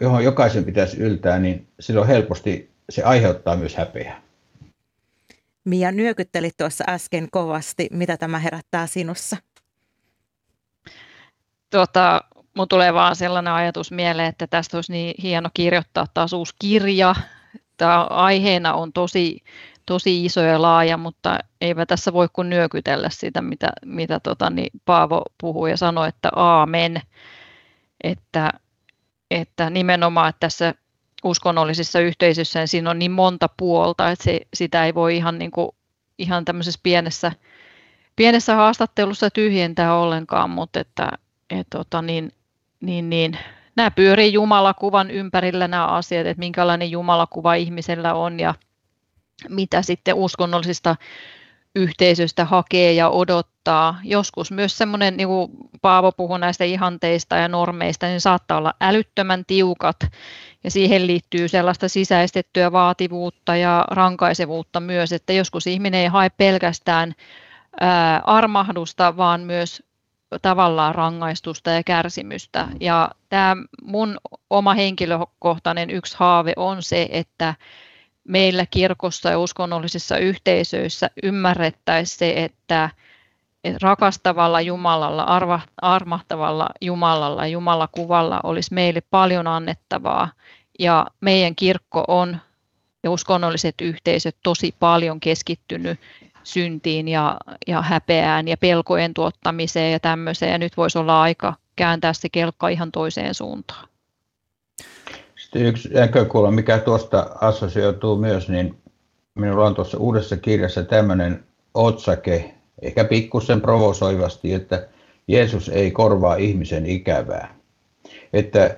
johon 0.00 0.24
jokaisen 0.24 0.64
pitäisi 0.64 0.96
yltää, 0.98 1.38
niin 1.38 1.68
silloin 1.80 2.08
helposti 2.08 2.70
se 2.90 3.02
aiheuttaa 3.02 3.56
myös 3.56 3.76
häpeää. 3.76 4.27
Mia 5.64 5.92
nyökytteli 5.92 6.50
tuossa 6.56 6.84
äsken 6.88 7.28
kovasti. 7.30 7.88
Mitä 7.92 8.16
tämä 8.16 8.38
herättää 8.38 8.86
sinussa? 8.86 9.36
Tuota, 11.70 12.20
mun 12.56 12.68
tulee 12.68 12.94
vaan 12.94 13.16
sellainen 13.16 13.52
ajatus 13.52 13.92
mieleen, 13.92 14.28
että 14.28 14.46
tästä 14.46 14.76
olisi 14.76 14.92
niin 14.92 15.14
hieno 15.22 15.50
kirjoittaa 15.54 16.06
taas 16.14 16.32
uusi 16.32 16.54
kirja. 16.58 17.14
Tämä 17.76 18.04
aiheena 18.04 18.74
on 18.74 18.92
tosi, 18.92 19.38
tosi 19.86 20.24
iso 20.24 20.40
ja 20.40 20.62
laaja, 20.62 20.96
mutta 20.96 21.38
eipä 21.60 21.86
tässä 21.86 22.12
voi 22.12 22.28
kuin 22.32 22.50
nyökytellä 22.50 23.10
sitä, 23.10 23.42
mitä, 23.42 23.72
mitä 23.84 24.20
tota, 24.20 24.50
niin 24.50 24.70
Paavo 24.84 25.22
puhuu 25.40 25.66
ja 25.66 25.76
sanoi, 25.76 26.08
että 26.08 26.28
aamen. 26.36 27.02
Että, 28.04 28.52
että 29.30 29.70
nimenomaan 29.70 30.28
että 30.28 30.40
tässä 30.40 30.74
uskonnollisissa 31.24 32.00
yhteisöissä 32.00 32.58
niin 32.58 32.68
siinä 32.68 32.90
on 32.90 32.98
niin 32.98 33.10
monta 33.10 33.48
puolta, 33.56 34.10
että 34.10 34.24
se, 34.24 34.40
sitä 34.54 34.84
ei 34.84 34.94
voi 34.94 35.16
ihan, 35.16 35.38
niin 35.38 35.50
kuin, 35.50 35.68
ihan 36.18 36.44
tämmöisessä 36.44 36.80
pienessä, 36.82 37.32
pienessä 38.16 38.54
haastattelussa 38.54 39.30
tyhjentää 39.30 39.96
ollenkaan, 39.96 40.50
mutta 40.50 40.80
että 40.80 41.10
et, 41.50 41.66
tota, 41.70 42.02
niin, 42.02 42.32
niin, 42.80 43.10
niin, 43.10 43.38
nämä 43.76 43.90
pyörii 43.90 44.32
Jumalakuvan 44.32 45.10
ympärillä 45.10 45.68
nämä 45.68 45.86
asiat, 45.86 46.26
että 46.26 46.38
minkälainen 46.38 46.90
Jumalakuva 46.90 47.54
ihmisellä 47.54 48.14
on 48.14 48.40
ja 48.40 48.54
mitä 49.48 49.82
sitten 49.82 50.14
uskonnollisista 50.14 50.96
yhteisöstä 51.78 52.44
hakee 52.44 52.92
ja 52.92 53.08
odottaa. 53.08 53.98
Joskus 54.04 54.52
myös 54.52 54.78
semmoinen, 54.78 55.16
niin 55.16 55.28
kuin 55.28 55.50
Paavo 55.82 56.12
puhui 56.12 56.38
näistä 56.38 56.64
ihanteista 56.64 57.36
ja 57.36 57.48
normeista, 57.48 58.06
niin 58.06 58.20
saattaa 58.20 58.58
olla 58.58 58.74
älyttömän 58.80 59.44
tiukat 59.46 59.96
ja 60.64 60.70
siihen 60.70 61.06
liittyy 61.06 61.48
sellaista 61.48 61.88
sisäistettyä 61.88 62.72
vaativuutta 62.72 63.56
ja 63.56 63.84
rankaisevuutta 63.90 64.80
myös, 64.80 65.12
että 65.12 65.32
joskus 65.32 65.66
ihminen 65.66 66.00
ei 66.00 66.06
hae 66.06 66.30
pelkästään 66.30 67.14
ää, 67.80 68.22
armahdusta, 68.24 69.16
vaan 69.16 69.40
myös 69.40 69.82
tavallaan 70.42 70.94
rangaistusta 70.94 71.70
ja 71.70 71.82
kärsimystä. 71.82 72.68
Ja 72.80 73.10
tämä 73.28 73.56
mun 73.82 74.18
oma 74.50 74.74
henkilökohtainen 74.74 75.90
yksi 75.90 76.16
haave 76.18 76.52
on 76.56 76.82
se, 76.82 77.08
että 77.10 77.54
meillä 78.28 78.66
kirkossa 78.70 79.30
ja 79.30 79.38
uskonnollisissa 79.38 80.18
yhteisöissä 80.18 81.10
ymmärrettäisiin 81.22 82.18
se, 82.18 82.44
että 82.44 82.90
rakastavalla 83.82 84.60
Jumalalla, 84.60 85.22
arva, 85.22 85.60
armahtavalla 85.82 86.68
Jumalalla, 86.80 87.46
Jumalakuvalla 87.46 88.40
olisi 88.42 88.74
meille 88.74 89.00
paljon 89.10 89.46
annettavaa. 89.46 90.28
Ja 90.78 91.06
meidän 91.20 91.56
kirkko 91.56 92.04
on 92.08 92.36
ja 93.02 93.10
uskonnolliset 93.10 93.74
yhteisöt 93.82 94.36
tosi 94.42 94.74
paljon 94.80 95.20
keskittynyt 95.20 96.00
syntiin 96.44 97.08
ja, 97.08 97.36
ja 97.66 97.82
häpeään 97.82 98.48
ja 98.48 98.56
pelkojen 98.56 99.14
tuottamiseen 99.14 99.92
ja 99.92 100.00
tämmöiseen. 100.00 100.52
Ja 100.52 100.58
nyt 100.58 100.76
voisi 100.76 100.98
olla 100.98 101.22
aika 101.22 101.54
kääntää 101.76 102.12
se 102.12 102.28
kelkka 102.28 102.68
ihan 102.68 102.92
toiseen 102.92 103.34
suuntaan. 103.34 103.88
Sitten 105.48 105.66
yksi 105.66 105.88
näkökulma, 105.88 106.50
mikä 106.50 106.78
tuosta 106.78 107.30
assosioituu 107.40 108.16
myös, 108.16 108.48
niin 108.48 108.78
minulla 109.34 109.66
on 109.66 109.74
tuossa 109.74 109.98
uudessa 109.98 110.36
kirjassa 110.36 110.84
tämmöinen 110.84 111.44
otsake, 111.74 112.54
ehkä 112.82 113.04
pikkusen 113.04 113.60
provosoivasti, 113.60 114.54
että 114.54 114.88
Jeesus 115.28 115.68
ei 115.68 115.90
korvaa 115.90 116.36
ihmisen 116.36 116.86
ikävää. 116.86 117.54
Että 118.32 118.76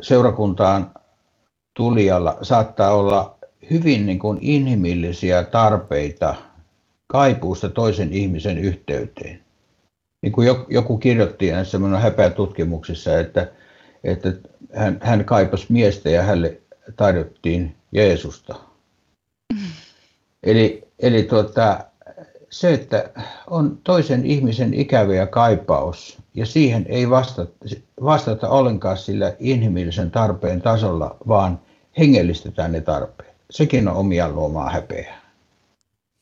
seurakuntaan 0.00 0.90
tulijalla 1.76 2.38
saattaa 2.42 2.94
olla 2.94 3.38
hyvin 3.70 4.06
niin 4.06 4.18
kuin 4.18 4.38
inhimillisiä 4.40 5.44
tarpeita 5.44 6.34
kaipuusta 7.06 7.68
toisen 7.68 8.12
ihmisen 8.12 8.58
yhteyteen. 8.58 9.40
Niin 10.22 10.32
kuin 10.32 10.48
joku 10.68 10.98
kirjoitti 10.98 11.50
näissä 11.50 11.78
minun 11.78 12.00
häpeätutkimuksissa, 12.00 13.18
että, 13.20 13.48
että 14.04 14.32
hän, 14.74 14.98
hän 15.02 15.24
kaipasi 15.24 15.66
miestä 15.68 16.10
ja 16.10 16.22
hänelle 16.22 16.60
tarjottiin 16.96 17.76
Jeesusta. 17.92 18.54
Eli, 20.42 20.88
eli 20.98 21.22
tuota, 21.22 21.84
se, 22.50 22.74
että 22.74 23.10
on 23.50 23.78
toisen 23.84 24.26
ihmisen 24.26 24.74
ikävä 24.74 25.14
ja 25.14 25.26
kaipaus 25.26 26.18
ja 26.34 26.46
siihen 26.46 26.86
ei 26.88 27.10
vastata, 27.10 27.52
vastata 28.04 28.48
ollenkaan 28.48 28.96
sillä 28.96 29.36
inhimillisen 29.38 30.10
tarpeen 30.10 30.62
tasolla, 30.62 31.16
vaan 31.28 31.60
hengellistetään 31.98 32.72
ne 32.72 32.80
tarpeet. 32.80 33.36
Sekin 33.50 33.88
on 33.88 33.96
omia 33.96 34.28
luomaa 34.28 34.70
häpeää. 34.70 35.20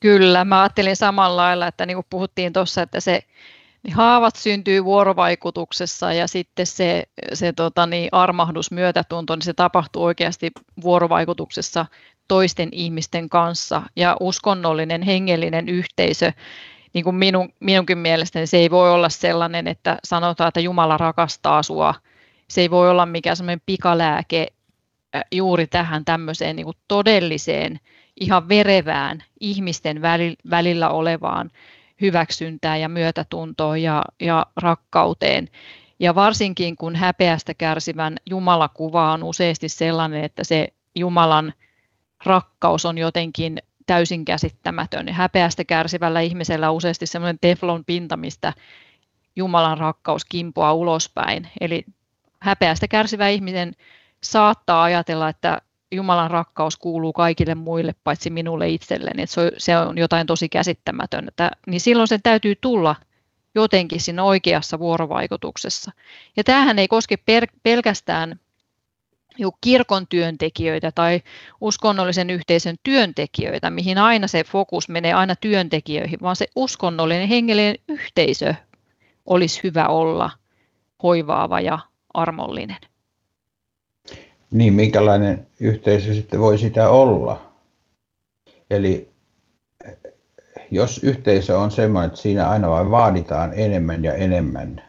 Kyllä, 0.00 0.44
mä 0.44 0.62
ajattelin 0.62 0.96
samalla 0.96 1.42
lailla, 1.42 1.66
että 1.66 1.87
niin 1.87 1.96
kuin 1.96 2.06
puhuttiin 2.10 2.52
tuossa, 2.52 2.82
että 2.82 3.00
se 3.00 3.22
niin 3.84 3.94
haavat 3.94 4.36
syntyy 4.36 4.84
vuorovaikutuksessa 4.84 6.12
ja 6.12 6.26
sitten 6.26 6.66
se, 6.66 7.04
se 7.32 7.52
tota, 7.52 7.86
niin 7.86 8.08
armahdus, 8.12 8.70
myötätunto, 8.70 9.36
niin 9.36 9.42
se 9.42 9.52
tapahtuu 9.52 10.04
oikeasti 10.04 10.52
vuorovaikutuksessa 10.82 11.86
toisten 12.28 12.68
ihmisten 12.72 13.28
kanssa. 13.28 13.82
Ja 13.96 14.16
uskonnollinen, 14.20 15.02
hengellinen 15.02 15.68
yhteisö, 15.68 16.32
niin 16.92 17.04
kuin 17.04 17.16
minun, 17.16 17.52
minunkin 17.60 17.98
mielestäni 17.98 18.46
se 18.46 18.56
ei 18.56 18.70
voi 18.70 18.90
olla 18.90 19.08
sellainen, 19.08 19.66
että 19.66 19.98
sanotaan, 20.04 20.48
että 20.48 20.60
Jumala 20.60 20.96
rakastaa 20.96 21.62
sua. 21.62 21.94
Se 22.48 22.60
ei 22.60 22.70
voi 22.70 22.90
olla 22.90 23.06
mikään 23.06 23.36
semmoinen 23.36 23.62
pikalääke 23.66 24.46
juuri 25.32 25.66
tähän 25.66 26.04
tämmöiseen 26.04 26.56
niin 26.56 26.64
kuin 26.64 26.76
todelliseen, 26.88 27.80
ihan 28.20 28.48
verevään 28.48 29.24
ihmisten 29.40 30.02
välillä 30.50 30.88
olevaan 30.88 31.50
hyväksyntään 32.04 32.80
ja 32.80 32.88
myötätuntoon 32.88 33.82
ja, 33.82 34.04
ja 34.20 34.46
rakkauteen. 34.56 35.48
Ja 35.98 36.14
varsinkin 36.14 36.76
kun 36.76 36.96
häpeästä 36.96 37.54
kärsivän 37.54 38.16
Jumalakuva 38.30 39.12
on 39.12 39.22
useasti 39.22 39.68
sellainen, 39.68 40.24
että 40.24 40.44
se 40.44 40.68
Jumalan 40.94 41.52
rakkaus 42.24 42.86
on 42.86 42.98
jotenkin 42.98 43.58
täysin 43.86 44.24
käsittämätön. 44.24 45.08
Häpeästä 45.08 45.64
kärsivällä 45.64 46.20
ihmisellä 46.20 46.70
on 46.70 46.76
useasti 46.76 47.06
semmoinen 47.06 47.38
teflon 47.40 47.84
pinta, 47.84 48.16
mistä 48.16 48.52
Jumalan 49.36 49.78
rakkaus 49.78 50.24
kimpoaa 50.24 50.72
ulospäin. 50.72 51.48
Eli 51.60 51.84
häpeästä 52.40 52.88
kärsivä 52.88 53.28
ihminen 53.28 53.72
saattaa 54.20 54.82
ajatella, 54.82 55.28
että 55.28 55.60
Jumalan 55.94 56.30
rakkaus 56.30 56.76
kuuluu 56.76 57.12
kaikille 57.12 57.54
muille 57.54 57.94
paitsi 58.04 58.30
minulle 58.30 58.68
itselleni, 58.68 59.22
että 59.22 59.35
se 59.59 59.78
on, 59.78 59.98
jotain 59.98 60.26
tosi 60.26 60.48
käsittämätöntä, 60.48 61.50
niin 61.66 61.80
silloin 61.80 62.09
sen 62.09 62.22
täytyy 62.22 62.54
tulla 62.61 62.96
jotenkin 63.54 64.00
siinä 64.00 64.24
oikeassa 64.24 64.78
vuorovaikutuksessa. 64.78 65.92
Ja 66.37 66.44
tämähän 66.44 66.78
ei 66.78 66.88
koske 66.88 67.18
pelkästään 67.62 68.40
kirkon 69.61 70.07
työntekijöitä 70.07 70.92
tai 70.92 71.22
uskonnollisen 71.61 72.30
yhteisön 72.30 72.76
työntekijöitä, 72.83 73.70
mihin 73.70 73.98
aina 73.98 74.26
se 74.26 74.44
fokus 74.44 74.88
menee 74.88 75.12
aina 75.12 75.37
työntekijöihin, 75.37 76.18
vaan 76.22 76.37
se 76.37 76.46
uskonnollinen 76.57 77.28
hengellinen 77.28 77.76
yhteisö 77.88 78.54
olisi 79.26 79.61
hyvä 79.64 79.87
olla 79.87 80.30
hoivaava 81.02 81.61
ja 81.61 81.78
armollinen. 82.14 82.93
Niin, 84.54 84.74
minkälainen 84.74 85.46
yhteisö 85.60 86.14
sitten 86.14 86.40
voi 86.40 86.58
sitä 86.58 86.88
olla? 86.88 87.52
Eli 88.70 89.08
jos 90.70 91.00
yhteisö 91.02 91.58
on 91.58 91.70
sellainen, 91.70 92.06
että 92.06 92.22
siinä 92.22 92.48
aina 92.48 92.70
vain 92.70 92.90
vaaditaan 92.90 93.52
enemmän 93.54 94.04
ja 94.04 94.14
enemmän, 94.14 94.82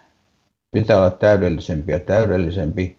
pitää 0.71 0.97
olla 0.97 1.10
täydellisempi 1.10 1.91
ja 1.91 1.99
täydellisempi, 1.99 2.97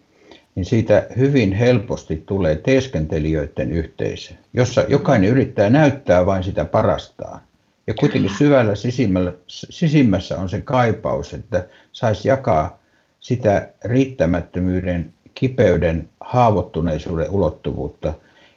niin 0.55 0.65
siitä 0.65 1.07
hyvin 1.17 1.53
helposti 1.53 2.23
tulee 2.25 2.55
teeskentelijöiden 2.55 3.71
yhteisö, 3.71 4.33
jossa 4.53 4.85
jokainen 4.87 5.29
yrittää 5.29 5.69
näyttää 5.69 6.25
vain 6.25 6.43
sitä 6.43 6.65
parastaan. 6.65 7.41
Ja 7.87 7.93
kuitenkin 7.93 8.31
syvällä 8.37 8.73
sisimmässä 9.69 10.37
on 10.37 10.49
se 10.49 10.61
kaipaus, 10.61 11.33
että 11.33 11.67
saisi 11.91 12.27
jakaa 12.27 12.79
sitä 13.19 13.69
riittämättömyyden 13.85 15.13
kipeyden, 15.39 16.09
haavoittuneisuuden 16.21 17.31
ulottuvuutta. 17.31 18.13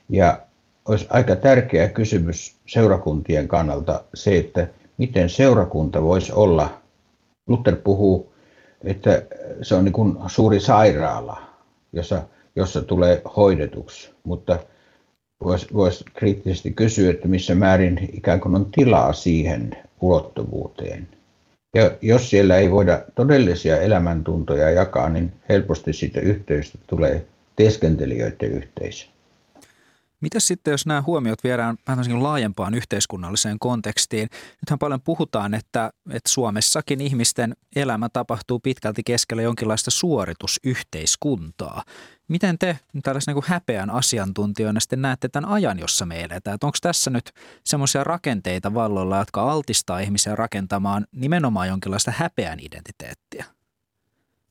Ja 0.08 0.40
olisi 0.88 1.06
aika 1.10 1.36
tärkeä 1.36 1.88
kysymys 1.88 2.56
seurakuntien 2.66 3.48
kannalta 3.48 4.04
se, 4.14 4.36
että 4.38 4.68
miten 4.98 5.28
seurakunta 5.28 6.02
voisi 6.02 6.32
olla. 6.32 6.80
Luther 7.48 7.76
puhuu, 7.76 8.32
että 8.84 9.22
se 9.62 9.74
on 9.74 9.84
niin 9.84 9.92
kuin 9.92 10.16
suuri 10.26 10.60
sairaala, 10.60 11.42
jossa, 11.92 12.22
jossa 12.56 12.82
tulee 12.82 13.22
hoidetuksi, 13.36 14.10
mutta 14.24 14.58
voisi 15.44 15.66
vois 15.74 16.04
kriittisesti 16.14 16.70
kysyä, 16.70 17.10
että 17.10 17.28
missä 17.28 17.54
määrin 17.54 18.10
ikään 18.12 18.40
kuin 18.40 18.54
on 18.54 18.66
tilaa 18.72 19.12
siihen 19.12 19.76
ulottuvuuteen. 20.00 21.08
Ja 21.74 21.90
jos 22.02 22.30
siellä 22.30 22.56
ei 22.56 22.70
voida 22.70 23.02
todellisia 23.14 23.80
elämäntuntoja 23.80 24.70
jakaa, 24.70 25.08
niin 25.08 25.32
helposti 25.48 25.92
siitä 25.92 26.20
yhteisöstä 26.20 26.78
tulee 26.86 27.26
teeskentelijöiden 27.56 28.52
yhteisö. 28.52 29.06
Mitä 30.20 30.40
sitten, 30.40 30.72
jos 30.72 30.86
nämä 30.86 31.02
huomiot 31.02 31.44
viedään 31.44 31.76
vähän 31.88 32.22
laajempaan 32.22 32.74
yhteiskunnalliseen 32.74 33.58
kontekstiin? 33.58 34.28
Nythän 34.62 34.78
paljon 34.78 35.00
puhutaan, 35.00 35.54
että, 35.54 35.90
että 36.10 36.30
Suomessakin 36.30 37.00
ihmisten 37.00 37.56
elämä 37.76 38.08
tapahtuu 38.08 38.60
pitkälti 38.60 39.02
keskellä 39.02 39.42
jonkinlaista 39.42 39.90
suoritusyhteiskuntaa. 39.90 41.82
Miten 42.30 42.58
te 42.58 42.78
tällaisen 43.02 43.34
niin 43.34 43.44
häpeän 43.46 43.90
asiantuntijoina 43.90 44.80
sitten 44.80 45.02
näette 45.02 45.28
tämän 45.28 45.50
ajan, 45.50 45.78
jossa 45.78 46.06
me 46.06 46.20
eletään? 46.20 46.58
Onko 46.62 46.78
tässä 46.82 47.10
nyt 47.10 47.32
semmoisia 47.64 48.04
rakenteita 48.04 48.74
valloilla, 48.74 49.18
jotka 49.18 49.52
altistaa 49.52 49.98
ihmisiä 49.98 50.36
rakentamaan 50.36 51.06
nimenomaan 51.12 51.68
jonkinlaista 51.68 52.12
häpeän 52.16 52.58
identiteettiä? 52.60 53.44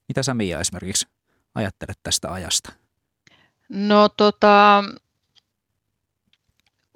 Mitä 0.08 0.24
sä 0.24 0.34
Mia 0.34 0.60
esimerkiksi 0.60 1.08
ajattelet 1.56 2.00
tästä 2.04 2.34
ajasta? 2.34 2.74
No 3.70 4.10
tota, 4.10 4.84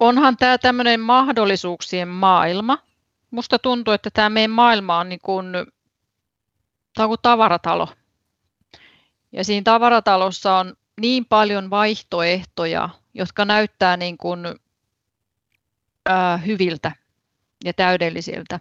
onhan 0.00 0.36
tämä 0.36 0.58
tämmöinen 0.58 1.00
mahdollisuuksien 1.00 2.08
maailma. 2.08 2.78
Musta 3.30 3.58
tuntuu, 3.58 3.94
että 3.94 4.10
tämä 4.14 4.30
meidän 4.30 4.50
maailma 4.50 4.98
on 4.98 5.08
niin 5.08 5.20
kuin, 5.22 5.46
tämä 6.94 7.04
on 7.04 7.08
kuin 7.08 7.22
tavaratalo. 7.22 7.88
Ja 9.34 9.44
siinä 9.44 9.64
tavaratalossa 9.64 10.58
on 10.58 10.74
niin 11.00 11.24
paljon 11.24 11.70
vaihtoehtoja, 11.70 12.88
jotka 13.14 13.44
näyttää 13.44 13.96
niin 13.96 14.18
kuin, 14.18 14.40
ää, 16.06 16.36
hyviltä 16.36 16.92
ja 17.64 17.72
täydellisiltä. 17.72 18.60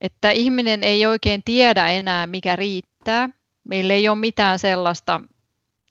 Että 0.00 0.30
ihminen 0.30 0.84
ei 0.84 1.06
oikein 1.06 1.42
tiedä 1.44 1.88
enää, 1.88 2.26
mikä 2.26 2.56
riittää. 2.56 3.28
Meillä 3.64 3.94
ei 3.94 4.08
ole 4.08 4.18
mitään 4.18 4.58
sellaista 4.58 5.20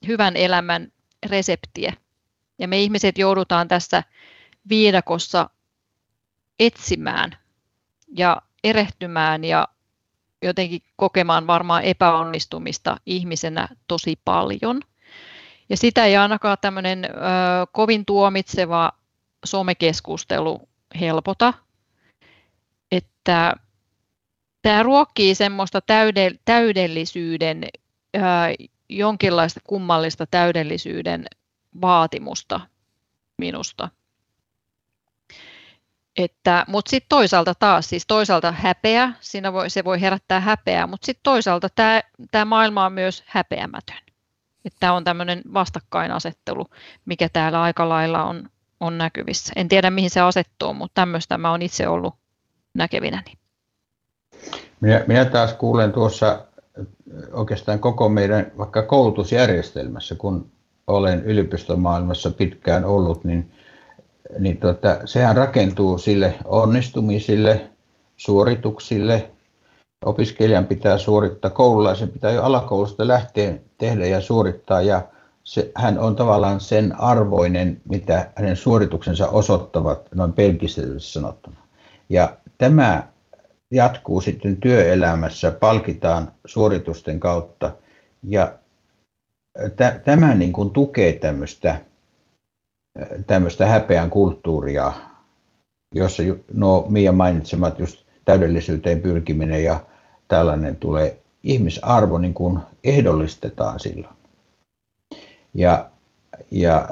hyvän 0.08 0.36
elämän 0.36 0.92
reseptiä. 1.26 1.94
Ja 2.60 2.68
me 2.68 2.80
ihmiset 2.80 3.18
joudutaan 3.18 3.68
tässä 3.68 4.04
viidakossa 4.70 5.50
etsimään 6.60 7.38
ja 8.18 8.42
erehtymään 8.64 9.44
ja 9.44 9.68
jotenkin 10.42 10.82
kokemaan 10.96 11.48
varmaan 11.48 11.84
epäonnistumista 11.84 12.98
ihmisenä 13.06 13.68
tosi 13.88 14.20
paljon. 14.26 14.82
Ja 15.70 15.78
sitä 15.78 16.06
ei 16.06 16.18
ainakaan 16.18 16.58
tämmöinen 16.62 17.06
ö, 17.06 17.10
kovin 17.72 18.06
tuomitseva 18.06 18.92
somekeskustelu 19.46 20.70
helpota, 21.00 21.54
että 22.92 23.56
tämä 24.62 24.84
ruokkii 24.84 25.36
semmoista 25.36 25.82
täydellisyyden, 26.46 27.64
ö, 28.16 28.20
jonkinlaista 28.90 29.60
kummallista 29.64 30.26
täydellisyyden 30.26 31.26
vaatimusta 31.82 32.60
minusta. 33.38 33.90
Että, 36.20 36.66
mutta 36.68 36.90
sitten 36.90 37.10
toisaalta 37.10 37.56
taas, 37.56 37.90
siis 37.90 38.08
toisaalta 38.08 38.52
häpeä, 38.52 39.14
siinä 39.20 39.54
voi, 39.54 39.70
se 39.70 39.84
voi 39.84 40.02
herättää 40.02 40.40
häpeää, 40.40 40.88
mutta 40.88 41.06
sitten 41.06 41.24
toisaalta 41.24 41.68
tämä, 41.76 42.02
tämä 42.32 42.46
maailma 42.46 42.86
on 42.86 42.94
myös 42.94 43.24
häpeämätön. 43.26 43.98
Tämä 44.80 44.94
on 44.94 45.04
tämmöinen 45.04 45.42
vastakkainasettelu, 45.54 46.66
mikä 47.06 47.30
täällä 47.30 47.62
aika 47.62 47.90
lailla 47.90 48.24
on, 48.24 48.50
on 48.80 48.98
näkyvissä. 48.98 49.54
En 49.56 49.68
tiedä 49.68 49.90
mihin 49.90 50.10
se 50.10 50.20
asettuu, 50.20 50.74
mutta 50.74 51.02
tämmöistä 51.02 51.38
mä 51.38 51.50
olen 51.50 51.62
itse 51.62 51.88
ollut 51.88 52.16
näkevinäni. 52.74 53.34
Minä, 54.82 55.04
minä 55.08 55.26
taas 55.26 55.54
kuulen 55.54 55.92
tuossa 55.92 56.46
oikeastaan 57.32 57.80
koko 57.80 58.10
meidän 58.10 58.52
vaikka 58.58 58.82
koulutusjärjestelmässä, 58.82 60.16
kun 60.16 60.52
olen 60.88 61.24
yliopistomaailmassa 61.24 62.32
pitkään 62.32 62.86
ollut, 62.86 63.24
niin, 63.24 63.52
niin 64.40 64.58
tota, 64.58 65.00
sehän 65.06 65.38
rakentuu 65.38 65.98
sille 65.98 66.36
onnistumisille, 66.46 67.70
suorituksille. 68.18 69.32
Opiskelijan 70.06 70.66
pitää 70.66 70.98
suorittaa, 70.98 71.52
koululaisen 71.52 72.10
pitää 72.10 72.32
jo 72.32 72.44
alakoulusta 72.44 73.08
lähtien 73.08 73.62
tehdä 73.78 74.06
ja 74.06 74.22
suorittaa 74.22 74.82
ja 74.82 75.02
se, 75.44 75.72
hän 75.76 76.00
on 76.00 76.16
tavallaan 76.16 76.60
sen 76.60 77.02
arvoinen, 77.02 77.82
mitä 77.90 78.32
hänen 78.36 78.56
suorituksensa 78.56 79.28
osoittavat, 79.28 80.08
noin 80.16 80.34
pelkistetysti 80.34 81.12
sanottuna. 81.12 81.58
Ja 82.10 82.38
tämä 82.58 83.08
jatkuu 83.72 84.22
sitten 84.22 84.58
työelämässä, 84.58 85.52
palkitaan 85.52 86.32
suoritusten 86.46 87.20
kautta 87.20 87.72
ja 88.24 88.54
tämä 90.06 90.36
niin 90.36 90.54
kuin 90.54 90.70
tukee 90.70 91.14
tämmöistä, 91.14 91.82
tämmöistä 93.28 93.66
häpeän 93.66 94.10
kulttuuria, 94.10 94.94
jossa 95.96 96.24
nuo 96.54 96.86
Mia 96.90 97.12
mainitsemat 97.12 97.80
just 97.80 98.06
täydellisyyteen 98.26 99.02
pyrkiminen 99.02 99.64
ja 99.64 99.80
tällainen 100.28 100.76
tulee, 100.76 101.22
ihmisarvo 101.44 102.18
niin 102.18 102.34
kuin 102.34 102.60
ehdollistetaan 102.84 103.80
silloin. 103.80 104.16
Ja, 105.54 105.90
ja 106.52 106.90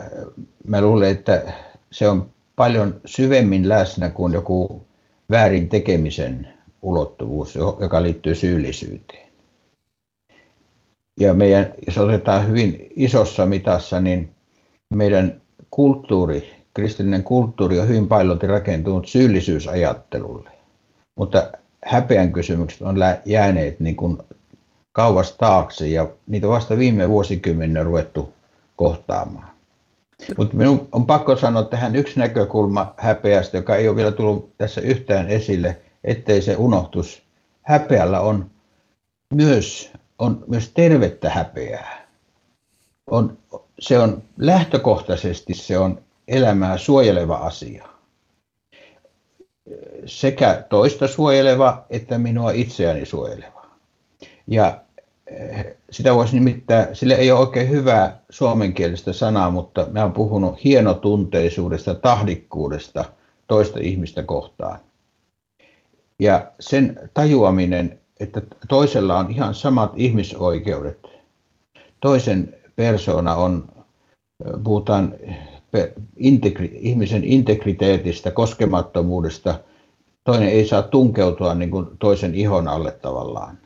mä 0.67 0.81
luulen, 0.81 1.11
että 1.11 1.53
se 1.91 2.09
on 2.09 2.29
paljon 2.55 3.01
syvemmin 3.05 3.69
läsnä 3.69 4.09
kuin 4.09 4.33
joku 4.33 4.85
väärin 5.31 5.69
tekemisen 5.69 6.47
ulottuvuus, 6.81 7.55
joka 7.55 8.03
liittyy 8.03 8.35
syyllisyyteen 8.35 9.27
ja 11.19 11.33
meidän, 11.33 11.73
jos 11.87 11.97
otetaan 11.97 12.47
hyvin 12.47 12.87
isossa 12.95 13.45
mitassa, 13.45 13.99
niin 13.99 14.29
meidän 14.93 15.41
kulttuuri, 15.71 16.63
kristillinen 16.73 17.23
kulttuuri 17.23 17.79
on 17.79 17.87
hyvin 17.87 18.07
paljon 18.07 18.39
rakentunut 18.41 19.07
syyllisyysajattelulle. 19.07 20.49
Mutta 21.15 21.51
häpeän 21.85 22.33
kysymykset 22.33 22.81
on 22.81 22.95
jääneet 23.25 23.79
niin 23.79 23.95
kuin 23.95 24.17
kauas 24.91 25.31
taakse 25.31 25.87
ja 25.87 26.07
niitä 26.27 26.47
vasta 26.47 26.77
viime 26.77 27.09
vuosikymmenen 27.09 27.85
ruvettu 27.85 28.33
kohtaamaan. 28.75 29.47
Mutta 30.37 30.55
minun 30.55 30.87
on 30.91 31.05
pakko 31.05 31.35
sanoa 31.35 31.63
tähän 31.63 31.95
yksi 31.95 32.19
näkökulma 32.19 32.93
häpeästä, 32.97 33.57
joka 33.57 33.75
ei 33.75 33.87
ole 33.87 33.95
vielä 33.95 34.11
tullut 34.11 34.57
tässä 34.57 34.81
yhtään 34.81 35.29
esille, 35.29 35.81
ettei 36.03 36.41
se 36.41 36.55
unohtus. 36.55 37.23
Häpeällä 37.61 38.19
on 38.19 38.45
myös 39.33 39.91
on 40.19 40.43
myös 40.47 40.71
tervettä 40.73 41.29
häpeää. 41.29 42.07
On, 43.11 43.37
se 43.79 43.99
on 43.99 44.23
lähtökohtaisesti 44.37 45.53
se 45.53 45.77
on 45.77 46.01
elämää 46.27 46.77
suojeleva 46.77 47.35
asia. 47.35 47.87
Sekä 50.05 50.63
toista 50.69 51.07
suojeleva 51.07 51.85
että 51.89 52.17
minua 52.17 52.51
itseäni 52.51 53.05
suojeleva. 53.05 53.65
Ja 54.47 54.81
eh, 55.27 55.65
sitä 55.89 56.15
voisi 56.15 56.35
nimittää, 56.35 56.93
sille 56.93 57.13
ei 57.13 57.31
ole 57.31 57.39
oikein 57.39 57.69
hyvää 57.69 58.21
suomenkielistä 58.29 59.13
sanaa, 59.13 59.51
mutta 59.51 59.87
mä 59.91 60.03
oon 60.03 60.13
puhunut 60.13 60.63
hienotunteisuudesta, 60.63 61.95
tahdikkuudesta 61.95 63.05
toista 63.47 63.79
ihmistä 63.79 64.23
kohtaan. 64.23 64.79
Ja 66.19 66.51
sen 66.59 67.09
tajuaminen 67.13 67.99
että 68.19 68.41
toisella 68.69 69.17
on 69.17 69.31
ihan 69.31 69.55
samat 69.55 69.91
ihmisoikeudet. 69.95 71.07
Toisen 71.99 72.56
persona 72.77 73.35
on, 73.35 73.69
puhutaan 74.63 75.15
integri, 76.15 76.77
ihmisen 76.81 77.23
integriteetistä, 77.23 78.31
koskemattomuudesta. 78.31 79.59
Toinen 80.23 80.49
ei 80.49 80.67
saa 80.67 80.81
tunkeutua 80.81 81.55
niin 81.55 81.71
kuin 81.71 81.87
toisen 81.99 82.35
ihon 82.35 82.67
alle 82.67 82.91
tavallaan. 82.91 83.57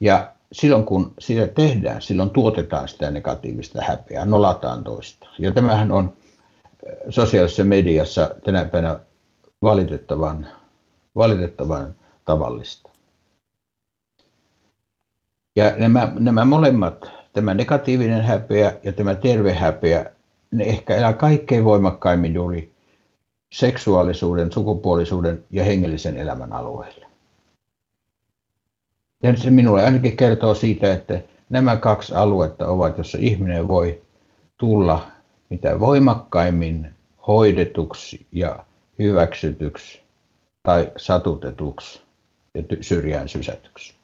Ja 0.00 0.32
silloin 0.52 0.84
kun 0.84 1.14
sitä 1.18 1.46
tehdään, 1.46 2.02
silloin 2.02 2.30
tuotetaan 2.30 2.88
sitä 2.88 3.10
negatiivista 3.10 3.82
häpeää, 3.82 4.24
nolataan 4.24 4.84
toista. 4.84 5.28
Ja 5.38 5.52
tämähän 5.52 5.92
on 5.92 6.12
sosiaalisessa 7.08 7.64
mediassa 7.64 8.30
tänä 8.44 8.64
päivänä 8.64 9.00
valitettavan, 9.62 10.46
valitettavan 11.16 11.94
tavallista. 12.24 12.90
Ja 15.56 15.76
nämä, 15.76 16.12
nämä 16.18 16.44
molemmat, 16.44 17.10
tämä 17.36 17.54
negatiivinen 17.54 18.22
häpeä 18.22 18.72
ja 18.82 18.92
tämä 18.92 19.14
terve 19.14 19.52
häpeä, 19.52 20.10
ne 20.50 20.64
ehkä 20.64 20.96
elää 20.96 21.12
kaikkein 21.12 21.64
voimakkaimmin 21.64 22.34
juuri 22.34 22.72
seksuaalisuuden, 23.52 24.52
sukupuolisuuden 24.52 25.44
ja 25.50 25.64
hengellisen 25.64 26.16
elämän 26.16 26.52
alueella. 26.52 27.06
Ja 29.22 29.36
se 29.36 29.50
minulle 29.50 29.84
ainakin 29.84 30.16
kertoo 30.16 30.54
siitä, 30.54 30.92
että 30.92 31.20
nämä 31.48 31.76
kaksi 31.76 32.14
aluetta 32.14 32.68
ovat, 32.68 32.98
jossa 32.98 33.18
ihminen 33.20 33.68
voi 33.68 34.02
tulla 34.56 35.06
mitä 35.50 35.80
voimakkaimmin 35.80 36.94
hoidetuksi 37.26 38.26
ja 38.32 38.64
hyväksytyksi 38.98 40.02
tai 40.62 40.92
satutetuksi 40.96 42.00
ja 42.54 42.62
syrjään 42.80 43.28
sysätyksi. 43.28 43.95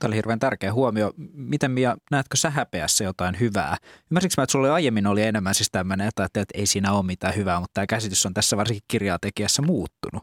Tämä 0.00 0.08
oli 0.08 0.16
hirveän 0.16 0.38
tärkeä 0.38 0.72
huomio. 0.72 1.12
Miten 1.32 1.70
Mia, 1.70 1.96
näetkö 2.10 2.36
sä 2.36 2.50
häpeässä 2.50 3.04
jotain 3.04 3.40
hyvää? 3.40 3.76
Ymmärsinkö 4.10 4.34
mä, 4.36 4.42
että 4.42 4.52
sulla 4.52 4.74
aiemmin 4.74 5.06
oli 5.06 5.22
enemmän 5.22 5.54
siis 5.54 5.68
tämmöinen, 5.72 6.08
että, 6.08 6.24
että 6.24 6.44
ei 6.54 6.66
siinä 6.66 6.92
ole 6.92 7.06
mitään 7.06 7.36
hyvää, 7.36 7.60
mutta 7.60 7.74
tämä 7.74 7.86
käsitys 7.86 8.26
on 8.26 8.34
tässä 8.34 8.56
varsinkin 8.56 8.84
kirjaa 8.88 9.18
tekijässä 9.20 9.62
muuttunut. 9.62 10.22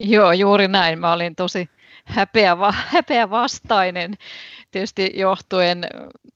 Joo, 0.00 0.32
juuri 0.32 0.68
näin. 0.68 0.98
Mä 0.98 1.12
olin 1.12 1.36
tosi 1.36 1.68
häpeä, 2.04 2.56
häpeä 2.94 3.30
vastainen 3.30 4.14
tietysti 4.70 5.12
johtuen 5.14 5.86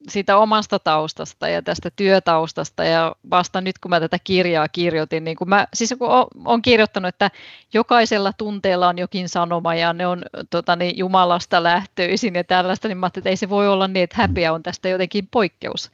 siitä 0.08 0.36
omasta 0.36 0.78
taustasta 0.78 1.48
ja 1.48 1.62
tästä 1.62 1.90
työtaustasta 1.96 2.84
ja 2.84 3.16
vasta 3.30 3.60
nyt 3.60 3.78
kun 3.78 3.90
mä 3.90 4.00
tätä 4.00 4.18
kirjaa 4.24 4.68
kirjoitin, 4.68 5.24
niin 5.24 5.36
kun 5.36 5.48
mä 5.48 5.66
siis 5.74 5.94
kun 5.98 6.08
olen 6.44 6.62
kirjoittanut, 6.62 7.08
että 7.08 7.30
jokaisella 7.74 8.32
tunteella 8.32 8.88
on 8.88 8.98
jokin 8.98 9.28
sanoma 9.28 9.74
ja 9.74 9.92
ne 9.92 10.06
on 10.06 10.22
tota, 10.50 10.76
niin, 10.76 10.98
Jumalasta 10.98 11.62
lähtöisin 11.62 12.34
ja 12.34 12.44
tällaista, 12.44 12.88
niin 12.88 12.98
mä 12.98 13.06
että 13.06 13.30
ei 13.30 13.36
se 13.36 13.48
voi 13.48 13.68
olla 13.68 13.88
niin, 13.88 14.04
että 14.04 14.16
häpeä 14.18 14.52
on 14.52 14.62
tästä 14.62 14.88
jotenkin 14.88 15.28
poikkeus, 15.30 15.90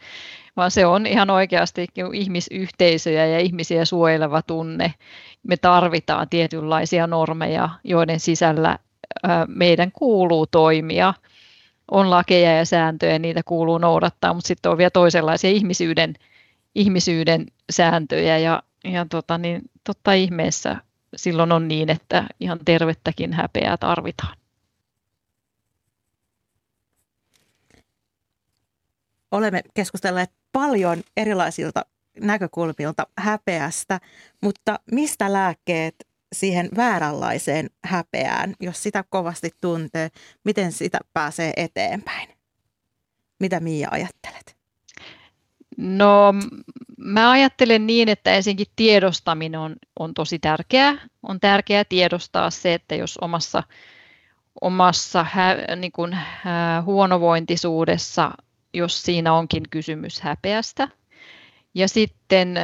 vaan 0.56 0.70
se 0.70 0.86
on 0.86 1.06
ihan 1.06 1.30
oikeasti 1.30 1.86
ihmisyhteisöjä 2.12 3.26
ja 3.26 3.38
ihmisiä 3.38 3.84
suojeleva 3.84 4.42
tunne. 4.42 4.94
Me 5.42 5.56
tarvitaan 5.56 6.28
tietynlaisia 6.28 7.06
normeja, 7.06 7.68
joiden 7.84 8.20
sisällä 8.20 8.78
meidän 9.48 9.92
kuuluu 9.92 10.46
toimia– 10.46 11.14
on 11.90 12.10
lakeja 12.10 12.56
ja 12.56 12.64
sääntöjä, 12.64 13.18
niitä 13.18 13.42
kuuluu 13.42 13.78
noudattaa, 13.78 14.34
mutta 14.34 14.48
sitten 14.48 14.72
on 14.72 14.78
vielä 14.78 14.90
toisenlaisia 14.90 15.50
ihmisyyden, 15.50 16.14
ihmisyyden 16.74 17.46
sääntöjä 17.70 18.38
ja, 18.38 18.62
ja 18.84 19.06
tota, 19.10 19.38
niin, 19.38 19.62
totta 19.84 20.12
ihmeessä 20.12 20.76
silloin 21.16 21.52
on 21.52 21.68
niin, 21.68 21.90
että 21.90 22.24
ihan 22.40 22.58
tervettäkin 22.64 23.32
häpeää 23.32 23.76
tarvitaan. 23.76 24.36
Olemme 29.30 29.62
keskustelleet 29.74 30.30
paljon 30.52 31.02
erilaisilta 31.16 31.86
näkökulmilta 32.20 33.06
häpeästä, 33.18 34.00
mutta 34.42 34.78
mistä 34.92 35.32
lääkkeet 35.32 36.07
siihen 36.32 36.68
vääränlaiseen 36.76 37.70
häpeään, 37.84 38.54
jos 38.60 38.82
sitä 38.82 39.04
kovasti 39.10 39.50
tuntee, 39.60 40.08
miten 40.44 40.72
sitä 40.72 40.98
pääsee 41.12 41.52
eteenpäin? 41.56 42.28
Mitä 43.40 43.60
Mia 43.60 43.88
ajattelet? 43.90 44.56
No 45.76 46.34
mä 46.98 47.30
ajattelen 47.30 47.86
niin, 47.86 48.08
että 48.08 48.32
ensinnäkin 48.34 48.66
tiedostaminen 48.76 49.60
on, 49.60 49.76
on 49.98 50.14
tosi 50.14 50.38
tärkeää. 50.38 50.98
On 51.22 51.40
tärkeää 51.40 51.84
tiedostaa 51.84 52.50
se, 52.50 52.74
että 52.74 52.94
jos 52.94 53.18
omassa, 53.18 53.62
omassa 54.60 55.24
hä, 55.24 55.56
niin 55.76 55.92
kuin, 55.92 56.12
hä, 56.14 56.82
huonovointisuudessa, 56.86 58.30
jos 58.74 59.02
siinä 59.02 59.32
onkin 59.32 59.62
kysymys 59.70 60.20
häpeästä. 60.20 60.88
Ja 61.74 61.88
sitten 61.88 62.56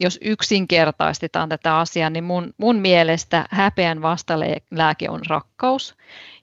jos 0.00 0.18
yksinkertaistetaan 0.22 1.48
tätä 1.48 1.78
asiaa, 1.78 2.10
niin 2.10 2.24
mun, 2.24 2.54
mun 2.58 2.76
mielestä 2.76 3.46
häpeän 3.50 4.02
vastalääke 4.02 5.10
on 5.10 5.20
rakkaus. 5.28 5.94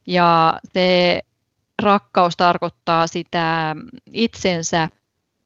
Ja 0.08 0.60
se 0.74 1.22
rakkaus 1.82 2.38
tarkoittaa 2.38 3.08
sitä 3.08 3.76
itsensä 4.14 4.89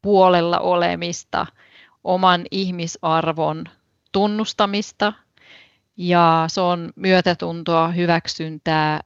puolella 0.01 0.59
olemista, 0.59 1.45
oman 2.03 2.45
ihmisarvon 2.51 3.65
tunnustamista 4.11 5.13
ja 5.97 6.45
se 6.47 6.61
on 6.61 6.89
myötätuntoa, 6.95 7.87
hyväksyntää, 7.87 8.99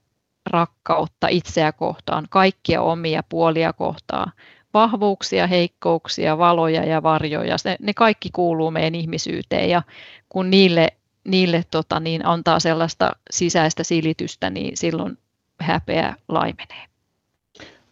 rakkautta 0.49 1.27
itseä 1.27 1.71
kohtaan, 1.71 2.27
kaikkia 2.29 2.81
omia 2.81 3.23
puolia 3.29 3.73
kohtaan, 3.73 4.31
vahvuuksia, 4.73 5.47
heikkouksia, 5.47 6.37
valoja 6.37 6.85
ja 6.85 7.03
varjoja. 7.03 7.55
Ne, 7.65 7.75
ne 7.81 7.93
kaikki 7.93 8.29
kuuluu 8.33 8.71
meidän 8.71 8.95
ihmisyyteen 8.95 9.69
ja 9.69 9.81
kun 10.29 10.49
niille, 10.49 10.87
niille 11.27 11.63
tota, 11.71 11.99
niin 11.99 12.25
antaa 12.25 12.59
sellaista 12.59 13.11
sisäistä 13.31 13.83
silitystä, 13.83 14.49
niin 14.49 14.77
silloin 14.77 15.17
häpeä 15.59 16.15
laimenee. 16.27 16.85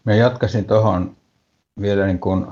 Mä 0.04 0.16
jatkaisin 0.16 0.66
tuohon 0.66 1.16
vielä 1.82 2.06
niin 2.06 2.20
kuin 2.20 2.46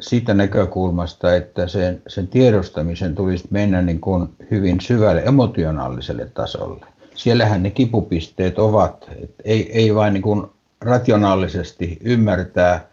siitä 0.00 0.34
näkökulmasta, 0.34 1.34
että 1.34 1.68
sen, 1.68 2.02
sen 2.06 2.28
tiedostamisen 2.28 3.14
tulisi 3.14 3.48
mennä 3.50 3.82
niin 3.82 4.00
kuin 4.00 4.28
hyvin 4.50 4.80
syvälle 4.80 5.22
emotionaaliselle 5.26 6.26
tasolle. 6.34 6.86
Siellähän 7.14 7.62
ne 7.62 7.70
kipupisteet 7.70 8.58
ovat, 8.58 9.10
että 9.22 9.42
ei, 9.44 9.72
ei 9.72 9.94
vain 9.94 10.14
niin 10.14 10.22
kuin 10.22 10.46
rationaalisesti 10.80 11.98
ymmärtää, 12.00 12.88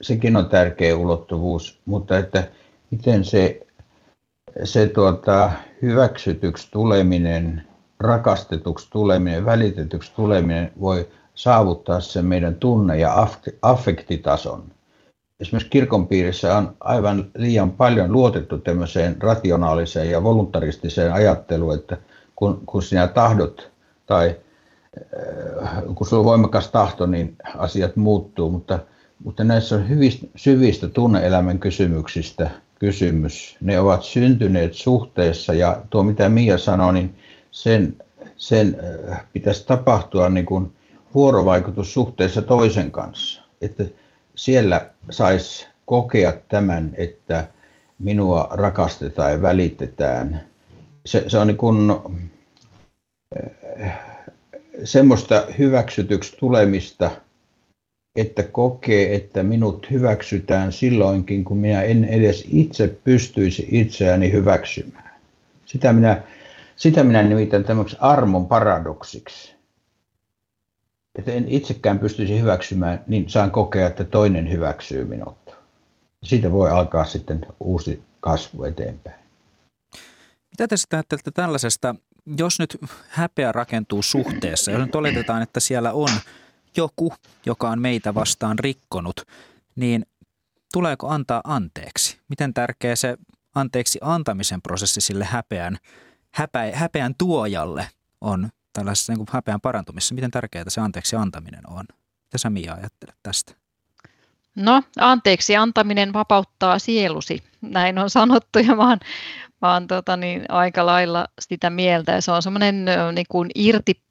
sekin 0.00 0.36
on 0.36 0.48
tärkeä 0.48 0.96
ulottuvuus, 0.96 1.80
mutta 1.84 2.18
että 2.18 2.48
miten 2.90 3.24
se, 3.24 3.66
se 4.64 4.88
tuota, 4.88 5.50
hyväksytyksi 5.82 6.68
tuleminen, 6.70 7.62
rakastetuksi 8.00 8.90
tuleminen, 8.90 9.44
välitetyksi 9.44 10.12
tuleminen 10.16 10.72
voi 10.80 11.08
saavuttaa 11.34 12.00
sen 12.00 12.26
meidän 12.26 12.54
tunne- 12.54 12.98
ja 12.98 13.26
affektitason. 13.62 14.64
Esimerkiksi 15.40 15.70
kirkon 15.70 16.06
piirissä 16.06 16.56
on 16.56 16.76
aivan 16.80 17.30
liian 17.36 17.70
paljon 17.70 18.12
luotettu 18.12 18.58
tämmöiseen 18.58 19.22
rationaaliseen 19.22 20.10
ja 20.10 20.22
voluntaristiseen 20.22 21.12
ajatteluun, 21.12 21.74
että 21.74 21.96
kun, 22.36 22.62
kun 22.66 22.82
sinä 22.82 23.06
tahdot 23.06 23.70
tai 24.06 24.36
kun 25.94 26.06
sulla 26.06 26.20
on 26.20 26.24
voimakas 26.24 26.70
tahto, 26.70 27.06
niin 27.06 27.36
asiat 27.56 27.96
muuttuu, 27.96 28.50
mutta, 28.50 28.78
mutta 29.24 29.44
näissä 29.44 29.74
on 29.74 29.88
hyvistä, 29.88 30.26
syvistä 30.36 30.88
tunneelämän 30.88 31.58
kysymyksistä 31.58 32.50
kysymys. 32.78 33.56
Ne 33.60 33.80
ovat 33.80 34.02
syntyneet 34.02 34.74
suhteessa 34.74 35.54
ja 35.54 35.82
tuo 35.90 36.02
mitä 36.02 36.28
Mia 36.28 36.58
sanoi, 36.58 36.92
niin 36.92 37.14
sen, 37.50 37.96
sen 38.36 38.76
äh, 39.10 39.24
pitäisi 39.32 39.66
tapahtua 39.66 40.28
niin 40.28 40.46
kuin 40.46 40.72
vuorovaikutussuhteessa 41.14 42.42
toisen 42.42 42.90
kanssa. 42.90 43.42
Että 43.60 43.84
siellä 44.34 44.90
saisi 45.10 45.66
kokea 45.84 46.32
tämän, 46.48 46.94
että 46.96 47.48
minua 47.98 48.48
rakastetaan 48.50 49.32
ja 49.32 49.42
välitetään. 49.42 50.40
Se, 51.06 51.24
se 51.26 51.38
on 51.38 51.46
niin 51.46 51.56
kuin, 51.56 51.90
äh, 53.80 54.07
semmoista 54.84 55.44
hyväksytyksi 55.58 56.36
tulemista, 56.36 57.10
että 58.16 58.42
kokee, 58.42 59.14
että 59.14 59.42
minut 59.42 59.90
hyväksytään 59.90 60.72
silloinkin, 60.72 61.44
kun 61.44 61.56
minä 61.56 61.82
en 61.82 62.04
edes 62.04 62.44
itse 62.52 62.88
pystyisi 63.04 63.68
itseäni 63.70 64.32
hyväksymään. 64.32 65.10
Sitä 65.66 65.92
minä, 65.92 66.22
sitä 66.76 67.04
minä 67.04 67.22
nimitän 67.22 67.64
tämmöksi 67.64 67.96
armon 68.00 68.46
paradoksiksi 68.46 69.58
että 71.18 71.32
en 71.32 71.48
itsekään 71.48 71.98
pystyisi 71.98 72.40
hyväksymään, 72.40 73.04
niin 73.06 73.28
saan 73.28 73.50
kokea, 73.50 73.86
että 73.86 74.04
toinen 74.04 74.50
hyväksyy 74.50 75.04
minut. 75.04 75.36
Siitä 76.22 76.52
voi 76.52 76.70
alkaa 76.70 77.04
sitten 77.04 77.46
uusi 77.60 78.02
kasvu 78.20 78.64
eteenpäin. 78.64 79.16
Mitä 80.50 80.68
te 80.68 80.76
sitten 80.76 80.96
ajattelette 80.96 81.30
tällaisesta, 81.30 81.94
jos 82.38 82.58
nyt 82.58 82.78
häpeä 83.08 83.52
rakentuu 83.52 84.02
suhteessa, 84.02 84.70
jos 84.70 84.80
nyt 84.80 84.94
oletetaan, 84.94 85.42
että 85.42 85.60
siellä 85.60 85.92
on 85.92 86.10
joku, 86.76 87.14
joka 87.46 87.70
on 87.70 87.80
meitä 87.80 88.14
vastaan 88.14 88.58
rikkonut, 88.58 89.20
niin 89.76 90.06
tuleeko 90.72 91.08
antaa 91.08 91.40
anteeksi? 91.44 92.20
Miten 92.28 92.54
tärkeä 92.54 92.96
se 92.96 93.16
anteeksi 93.54 93.98
antamisen 94.02 94.62
prosessi 94.62 95.00
sille 95.00 95.24
häpeän, 95.24 95.78
häpeä, 96.34 96.76
häpeän 96.76 97.14
tuojalle 97.18 97.88
on 98.20 98.48
tällaisessa 98.72 99.12
niin 99.12 99.26
häpeän 99.30 99.60
parantumisessa, 99.60 100.14
miten 100.14 100.30
tärkeää 100.30 100.64
se 100.68 100.80
anteeksi 100.80 101.16
antaminen 101.16 101.70
on? 101.70 101.84
Mitä 102.24 102.38
sä 102.38 102.50
Mia 102.50 102.74
ajattelet 102.74 103.16
tästä? 103.22 103.67
No, 104.54 104.82
anteeksi 104.98 105.56
antaminen 105.56 106.12
vapauttaa 106.12 106.78
sielusi, 106.78 107.42
näin 107.60 107.98
on 107.98 108.10
sanottu 108.10 108.58
ja 108.58 108.76
mä 108.76 108.98
oon 109.62 109.86
tota, 109.86 110.16
niin, 110.16 110.44
aika 110.48 110.86
lailla 110.86 111.26
sitä 111.40 111.70
mieltä. 111.70 112.12
Ja 112.12 112.20
se 112.20 112.32
on 112.32 112.42
semmoinen 112.42 112.84
niin 113.12 113.26
kuin 113.28 113.50
irti, 113.54 114.02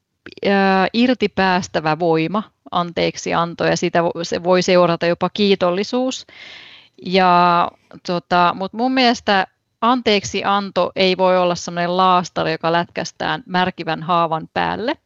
äh, 0.46 0.88
irtipäästävä 0.94 2.00
voima, 2.00 2.44
anteeksi 2.72 3.34
anto 3.34 3.66
ja 3.66 3.78
sitä 3.78 4.00
se 4.24 4.44
voi 4.44 4.62
seurata 4.62 5.06
jopa 5.06 5.30
kiitollisuus. 5.30 6.26
Ja, 7.06 7.68
tota, 8.08 8.54
mutta 8.58 8.78
mun 8.78 8.92
mielestä 8.92 9.48
anteeksi 9.82 10.44
anto 10.44 10.92
ei 10.96 11.18
voi 11.18 11.38
olla 11.38 11.56
sellainen 11.56 11.98
laastari, 11.98 12.52
joka 12.52 12.72
lätkästään 12.72 13.44
märkivän 13.46 14.04
haavan 14.04 14.50
päälle, 14.54 14.98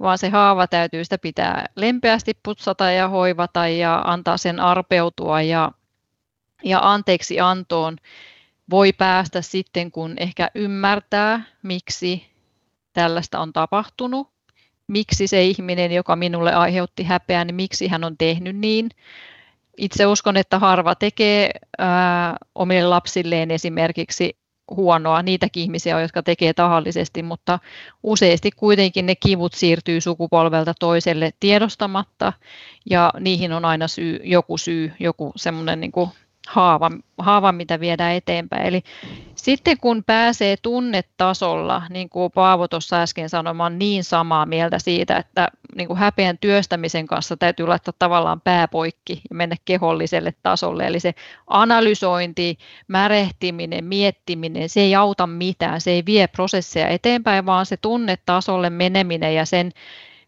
vaan 0.00 0.18
se 0.18 0.28
haava 0.28 0.66
täytyy 0.66 1.04
sitä 1.04 1.18
pitää 1.18 1.66
lempeästi 1.76 2.32
putsata 2.42 2.90
ja 2.90 3.08
hoivata 3.08 3.68
ja 3.68 4.02
antaa 4.04 4.36
sen 4.36 4.60
arpeutua 4.60 5.42
ja, 5.42 5.72
ja 6.64 6.78
anteeksi 6.82 7.40
antoon 7.40 7.96
voi 8.70 8.92
päästä 8.92 9.42
sitten, 9.42 9.90
kun 9.90 10.14
ehkä 10.16 10.50
ymmärtää, 10.54 11.42
miksi 11.62 12.26
tällaista 12.92 13.40
on 13.40 13.52
tapahtunut, 13.52 14.28
miksi 14.86 15.26
se 15.26 15.44
ihminen, 15.44 15.92
joka 15.92 16.16
minulle 16.16 16.52
aiheutti 16.52 17.02
häpeää, 17.04 17.44
niin 17.44 17.54
miksi 17.54 17.88
hän 17.88 18.04
on 18.04 18.18
tehnyt 18.18 18.56
niin, 18.56 18.88
itse 19.76 20.06
uskon, 20.06 20.36
että 20.36 20.58
harva 20.58 20.94
tekee 20.94 21.50
ää, 21.78 22.36
omille 22.54 22.88
lapsilleen 22.88 23.50
esimerkiksi 23.50 24.36
huonoa, 24.70 25.22
niitäkin 25.22 25.62
ihmisiä, 25.62 26.00
jotka 26.00 26.22
tekee 26.22 26.52
tahallisesti, 26.52 27.22
mutta 27.22 27.58
useasti 28.02 28.50
kuitenkin 28.50 29.06
ne 29.06 29.14
kivut 29.14 29.54
siirtyy 29.54 30.00
sukupolvelta 30.00 30.74
toiselle 30.80 31.30
tiedostamatta. 31.40 32.32
Ja 32.90 33.12
niihin 33.20 33.52
on 33.52 33.64
aina 33.64 33.88
syy, 33.88 34.20
joku 34.24 34.58
syy, 34.58 34.92
joku 35.00 35.32
semmoinen 35.36 35.80
niin 35.80 35.92
haava, 36.48 36.90
haava, 37.18 37.52
mitä 37.52 37.80
viedään 37.80 38.14
eteenpäin. 38.14 38.66
Eli 38.66 38.82
sitten 39.34 39.78
kun 39.78 40.04
pääsee 40.04 40.56
tunnetasolla, 40.62 41.82
niin 41.90 42.08
kuin 42.08 42.32
Paavo 42.32 42.68
tuossa 42.68 43.02
äsken 43.02 43.28
sanoi, 43.28 43.70
niin 43.70 44.04
samaa 44.04 44.46
mieltä 44.46 44.78
siitä, 44.78 45.16
että 45.16 45.48
niin 45.76 45.88
kuin 45.88 45.98
häpeän 45.98 46.38
työstämisen 46.38 47.06
kanssa 47.06 47.36
täytyy 47.36 47.66
laittaa 47.66 47.94
tavallaan 47.98 48.40
pääpoikki 48.40 49.20
ja 49.30 49.36
mennä 49.36 49.56
keholliselle 49.64 50.34
tasolle. 50.42 50.86
Eli 50.86 51.00
se 51.00 51.14
analysointi, 51.46 52.58
märehtiminen, 52.88 53.84
miettiminen, 53.84 54.68
se 54.68 54.80
ei 54.80 54.94
auta 54.94 55.26
mitään, 55.26 55.80
se 55.80 55.90
ei 55.90 56.02
vie 56.06 56.26
prosesseja 56.26 56.88
eteenpäin, 56.88 57.46
vaan 57.46 57.66
se 57.66 57.76
tunnetasolle 57.76 58.70
meneminen 58.70 59.34
ja 59.34 59.44
sen 59.44 59.72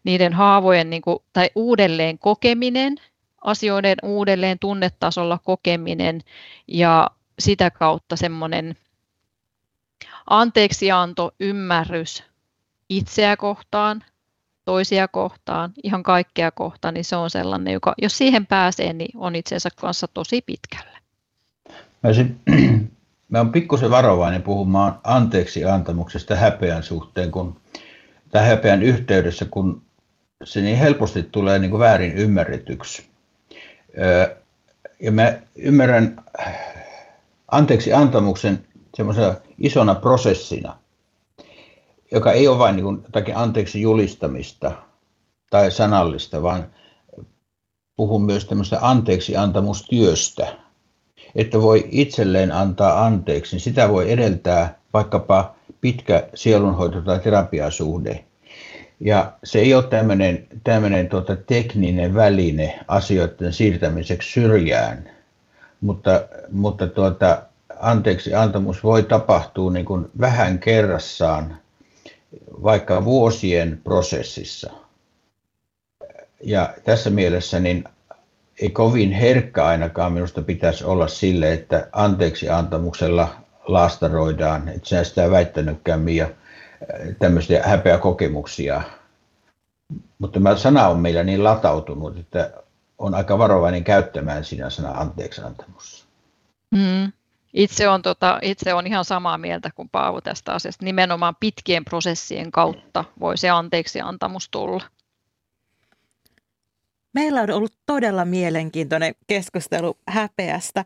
niiden 0.03 0.33
haavojen 0.33 0.89
niin 0.89 1.01
kuin, 1.01 1.19
tai 1.33 1.49
uudelleen 1.55 2.19
kokeminen– 2.19 2.95
asioiden 3.43 3.97
uudelleen 4.03 4.59
tunnetasolla 4.59 5.39
kokeminen 5.43 6.21
ja 6.67 7.11
sitä 7.39 7.71
kautta 7.71 8.15
semmoinen 8.15 8.75
anteeksianto, 10.29 11.31
ymmärrys 11.39 12.23
itseä 12.89 13.37
kohtaan, 13.37 14.03
toisia 14.65 15.07
kohtaan, 15.07 15.73
ihan 15.83 16.03
kaikkea 16.03 16.51
kohtaan, 16.51 16.93
niin 16.93 17.05
se 17.05 17.15
on 17.15 17.29
sellainen, 17.29 17.73
joka, 17.73 17.93
jos 18.01 18.17
siihen 18.17 18.45
pääsee, 18.45 18.93
niin 18.93 19.17
on 19.17 19.35
itsensä 19.35 19.69
kanssa 19.75 20.07
tosi 20.07 20.41
pitkällä. 20.41 20.97
Mä 21.69 22.07
olisin 22.07 22.41
mä 23.29 23.37
oon 23.37 23.51
pikkusen 23.51 23.91
varovainen 23.91 24.43
puhumaan 24.43 24.99
anteeksi 25.03 25.65
antamuksesta 25.65 26.35
häpeän 26.35 26.83
suhteen, 26.83 27.31
kun, 27.31 27.61
tai 28.31 28.47
häpeän 28.47 28.83
yhteydessä, 28.83 29.45
kun 29.45 29.81
se 30.43 30.61
niin 30.61 30.77
helposti 30.77 31.23
tulee 31.23 31.59
niin 31.59 31.71
kuin 31.71 31.79
väärin 31.79 32.13
ymmärretyksi. 32.13 33.16
Ja 34.99 35.11
mä 35.11 35.39
ymmärrän 35.55 36.23
anteeksi 37.47 37.93
antamuksen 37.93 38.65
semmoisena 38.95 39.35
isona 39.57 39.95
prosessina, 39.95 40.77
joka 42.11 42.31
ei 42.31 42.47
ole 42.47 42.59
vain 42.59 42.75
niin 42.75 42.83
kuin 42.83 42.99
jotakin 43.03 43.37
anteeksi 43.37 43.81
julistamista 43.81 44.71
tai 45.49 45.71
sanallista, 45.71 46.41
vaan 46.41 46.67
puhun 47.95 48.25
myös 48.25 48.45
tämmöistä 48.45 48.77
anteeksi 48.81 49.37
antamustyöstä, 49.37 50.47
että 51.35 51.61
voi 51.61 51.87
itselleen 51.91 52.51
antaa 52.51 53.05
anteeksi, 53.05 53.55
niin 53.55 53.61
sitä 53.61 53.89
voi 53.89 54.11
edeltää 54.11 54.79
vaikkapa 54.93 55.55
pitkä 55.81 56.29
sielunhoito- 56.33 57.01
tai 57.01 57.19
terapiasuhde. 57.19 58.26
Ja 58.99 59.33
se 59.43 59.59
ei 59.59 59.73
ole 59.73 59.83
tämmöinen, 59.83 60.47
tämmöinen 60.63 61.09
tuota 61.09 61.35
tekninen 61.35 62.15
väline 62.15 62.79
asioiden 62.87 63.53
siirtämiseksi 63.53 64.31
syrjään, 64.31 65.09
mutta, 65.81 66.27
mutta 66.51 66.87
tuota, 66.87 67.41
anteeksi 67.79 68.33
antamus 68.33 68.83
voi 68.83 69.03
tapahtua 69.03 69.71
niin 69.71 69.85
kuin 69.85 70.09
vähän 70.19 70.59
kerrassaan, 70.59 71.57
vaikka 72.63 73.05
vuosien 73.05 73.81
prosessissa. 73.83 74.71
Ja 76.43 76.73
tässä 76.83 77.09
mielessä 77.09 77.59
niin 77.59 77.83
ei 78.61 78.69
kovin 78.69 79.11
herkkä 79.11 79.65
ainakaan 79.65 80.13
minusta 80.13 80.41
pitäisi 80.41 80.83
olla 80.83 81.07
sille, 81.07 81.53
että 81.53 81.87
anteeksi 81.91 82.49
antamuksella 82.49 83.35
laastaroidaan, 83.67 84.69
että 84.69 84.89
sinä 84.89 85.03
sitä 85.03 85.31
väittänytkään 85.31 85.99
Mia, 85.99 86.29
tämmöisiä 87.19 87.63
häpeäkokemuksia. 87.63 88.81
Mutta 90.19 90.39
tämä 90.39 90.55
sana 90.55 90.87
on 90.87 90.99
meillä 90.99 91.23
niin 91.23 91.43
latautunut, 91.43 92.17
että 92.17 92.53
on 92.97 93.15
aika 93.15 93.37
varovainen 93.37 93.83
käyttämään 93.83 94.45
sinä 94.45 94.69
sana 94.69 94.91
anteeksi 94.91 95.41
antamus. 95.41 96.07
Mm. 96.71 97.11
Itse 97.53 97.89
on, 97.89 98.01
tota, 98.01 98.39
itse 98.41 98.73
on 98.73 98.87
ihan 98.87 99.05
samaa 99.05 99.37
mieltä 99.37 99.69
kuin 99.75 99.89
Paavo 99.89 100.21
tästä 100.21 100.53
asiasta. 100.53 100.85
Nimenomaan 100.85 101.35
pitkien 101.39 101.85
prosessien 101.85 102.51
kautta 102.51 103.03
voi 103.19 103.37
se 103.37 103.49
anteeksi 103.49 104.01
antamus 104.01 104.49
tulla. 104.49 104.83
Meillä 107.13 107.41
on 107.41 107.51
ollut 107.51 107.73
todella 107.85 108.25
mielenkiintoinen 108.25 109.15
keskustelu 109.27 109.97
häpeästä. 110.07 110.85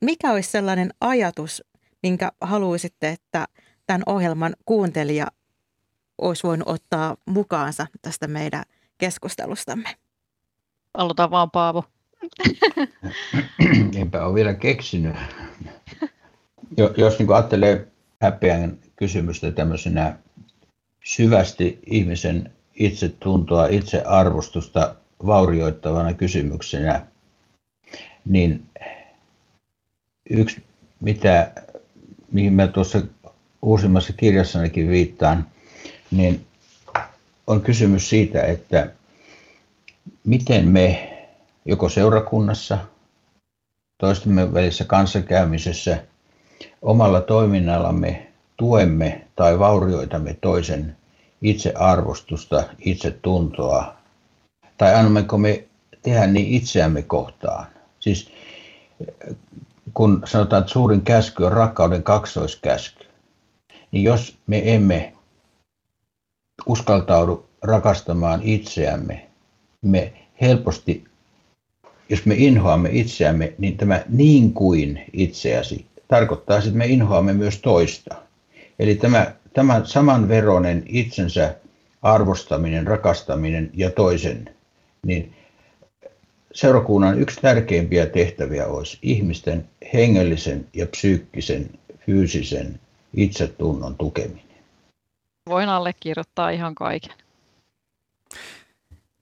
Mikä 0.00 0.32
olisi 0.32 0.50
sellainen 0.50 0.94
ajatus, 1.00 1.64
minkä 2.02 2.32
haluaisitte, 2.40 3.08
että 3.08 3.48
tämän 3.88 4.02
ohjelman 4.06 4.56
kuuntelija 4.64 5.26
olisi 6.18 6.42
voinut 6.42 6.68
ottaa 6.68 7.16
mukaansa 7.26 7.86
tästä 8.02 8.26
meidän 8.28 8.62
keskustelustamme? 8.98 9.88
Aloita 10.94 11.30
vaan 11.30 11.50
Paavo. 11.50 11.84
Enpä 14.00 14.26
ole 14.26 14.34
vielä 14.34 14.54
keksinyt. 14.54 15.16
Jos 16.96 17.18
niin 17.18 17.32
ajattelee 17.32 17.88
häpeän 18.20 18.78
kysymystä 18.96 19.52
tämmöisenä 19.52 20.18
syvästi 21.04 21.78
ihmisen 21.86 22.52
itsetuntoa, 22.74 23.66
itsearvostusta 23.66 24.94
vaurioittavana 25.26 26.14
kysymyksenä, 26.14 27.06
niin 28.24 28.66
yksi, 30.30 30.64
mitä, 31.00 31.52
mihin 32.32 32.52
mä 32.52 32.66
tuossa 32.66 33.02
uusimmassa 33.62 34.12
kirjassanikin 34.12 34.88
viittaan, 34.88 35.46
niin 36.10 36.46
on 37.46 37.60
kysymys 37.60 38.08
siitä, 38.08 38.42
että 38.42 38.90
miten 40.24 40.68
me 40.68 41.14
joko 41.64 41.88
seurakunnassa, 41.88 42.78
toistemme 43.98 44.54
välissä 44.54 44.84
kanssakäymisessä, 44.84 46.04
omalla 46.82 47.20
toiminnallamme 47.20 48.26
tuemme 48.56 49.26
tai 49.36 49.58
vaurioitamme 49.58 50.36
toisen 50.40 50.96
itsearvostusta, 51.42 52.64
itsetuntoa, 52.78 53.94
tai 54.78 54.94
annammeko 54.94 55.38
me 55.38 55.64
tehdä 56.02 56.26
niin 56.26 56.46
itseämme 56.46 57.02
kohtaan. 57.02 57.66
Siis 58.00 58.30
kun 59.94 60.22
sanotaan, 60.24 60.60
että 60.60 60.72
suurin 60.72 61.02
käsky 61.02 61.44
on 61.44 61.52
rakkauden 61.52 62.02
kaksoiskäsky, 62.02 62.97
niin 63.92 64.04
jos 64.04 64.38
me 64.46 64.74
emme 64.74 65.12
uskaltaudu 66.66 67.46
rakastamaan 67.62 68.42
itseämme, 68.42 69.26
me 69.82 70.12
helposti, 70.40 71.04
jos 72.08 72.26
me 72.26 72.34
inhoamme 72.34 72.88
itseämme, 72.92 73.52
niin 73.58 73.76
tämä 73.76 74.04
niin 74.08 74.52
kuin 74.52 75.04
itseäsi 75.12 75.86
tarkoittaa, 76.08 76.58
että 76.58 76.70
me 76.70 76.86
inhoamme 76.86 77.32
myös 77.32 77.58
toista. 77.58 78.14
Eli 78.78 78.94
tämä, 78.94 79.32
tämä 79.52 79.80
samanveroinen 79.84 80.82
itsensä 80.86 81.54
arvostaminen, 82.02 82.86
rakastaminen 82.86 83.70
ja 83.74 83.90
toisen 83.90 84.50
niin 85.06 85.34
seurakunnan 86.54 87.20
yksi 87.20 87.40
tärkeimpiä 87.40 88.06
tehtäviä 88.06 88.66
olisi 88.66 88.98
ihmisten 89.02 89.68
hengellisen 89.94 90.66
ja 90.74 90.86
psyykkisen, 90.86 91.70
fyysisen 92.06 92.80
itsetunnon 93.16 93.96
tukeminen. 93.96 94.64
Voin 95.48 95.68
allekirjoittaa 95.68 96.50
ihan 96.50 96.74
kaiken. 96.74 97.12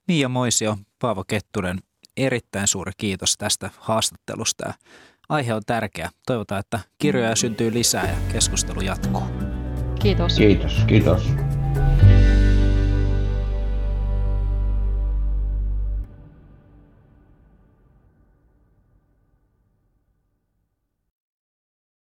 Mia 0.08 0.28
Moisio, 0.28 0.78
Paavo 0.98 1.24
Kettunen, 1.24 1.78
erittäin 2.16 2.66
suuri 2.66 2.92
kiitos 2.96 3.36
tästä 3.38 3.70
haastattelusta. 3.78 4.74
Aihe 5.28 5.54
on 5.54 5.62
tärkeä. 5.66 6.10
Toivotaan, 6.26 6.60
että 6.60 6.80
kirjoja 6.98 7.36
syntyy 7.36 7.74
lisää 7.74 8.06
ja 8.10 8.32
keskustelu 8.32 8.80
jatkuu. 8.80 9.22
Kiitos. 10.00 10.36
Kiitos, 10.36 10.72
kiitos. 10.86 11.45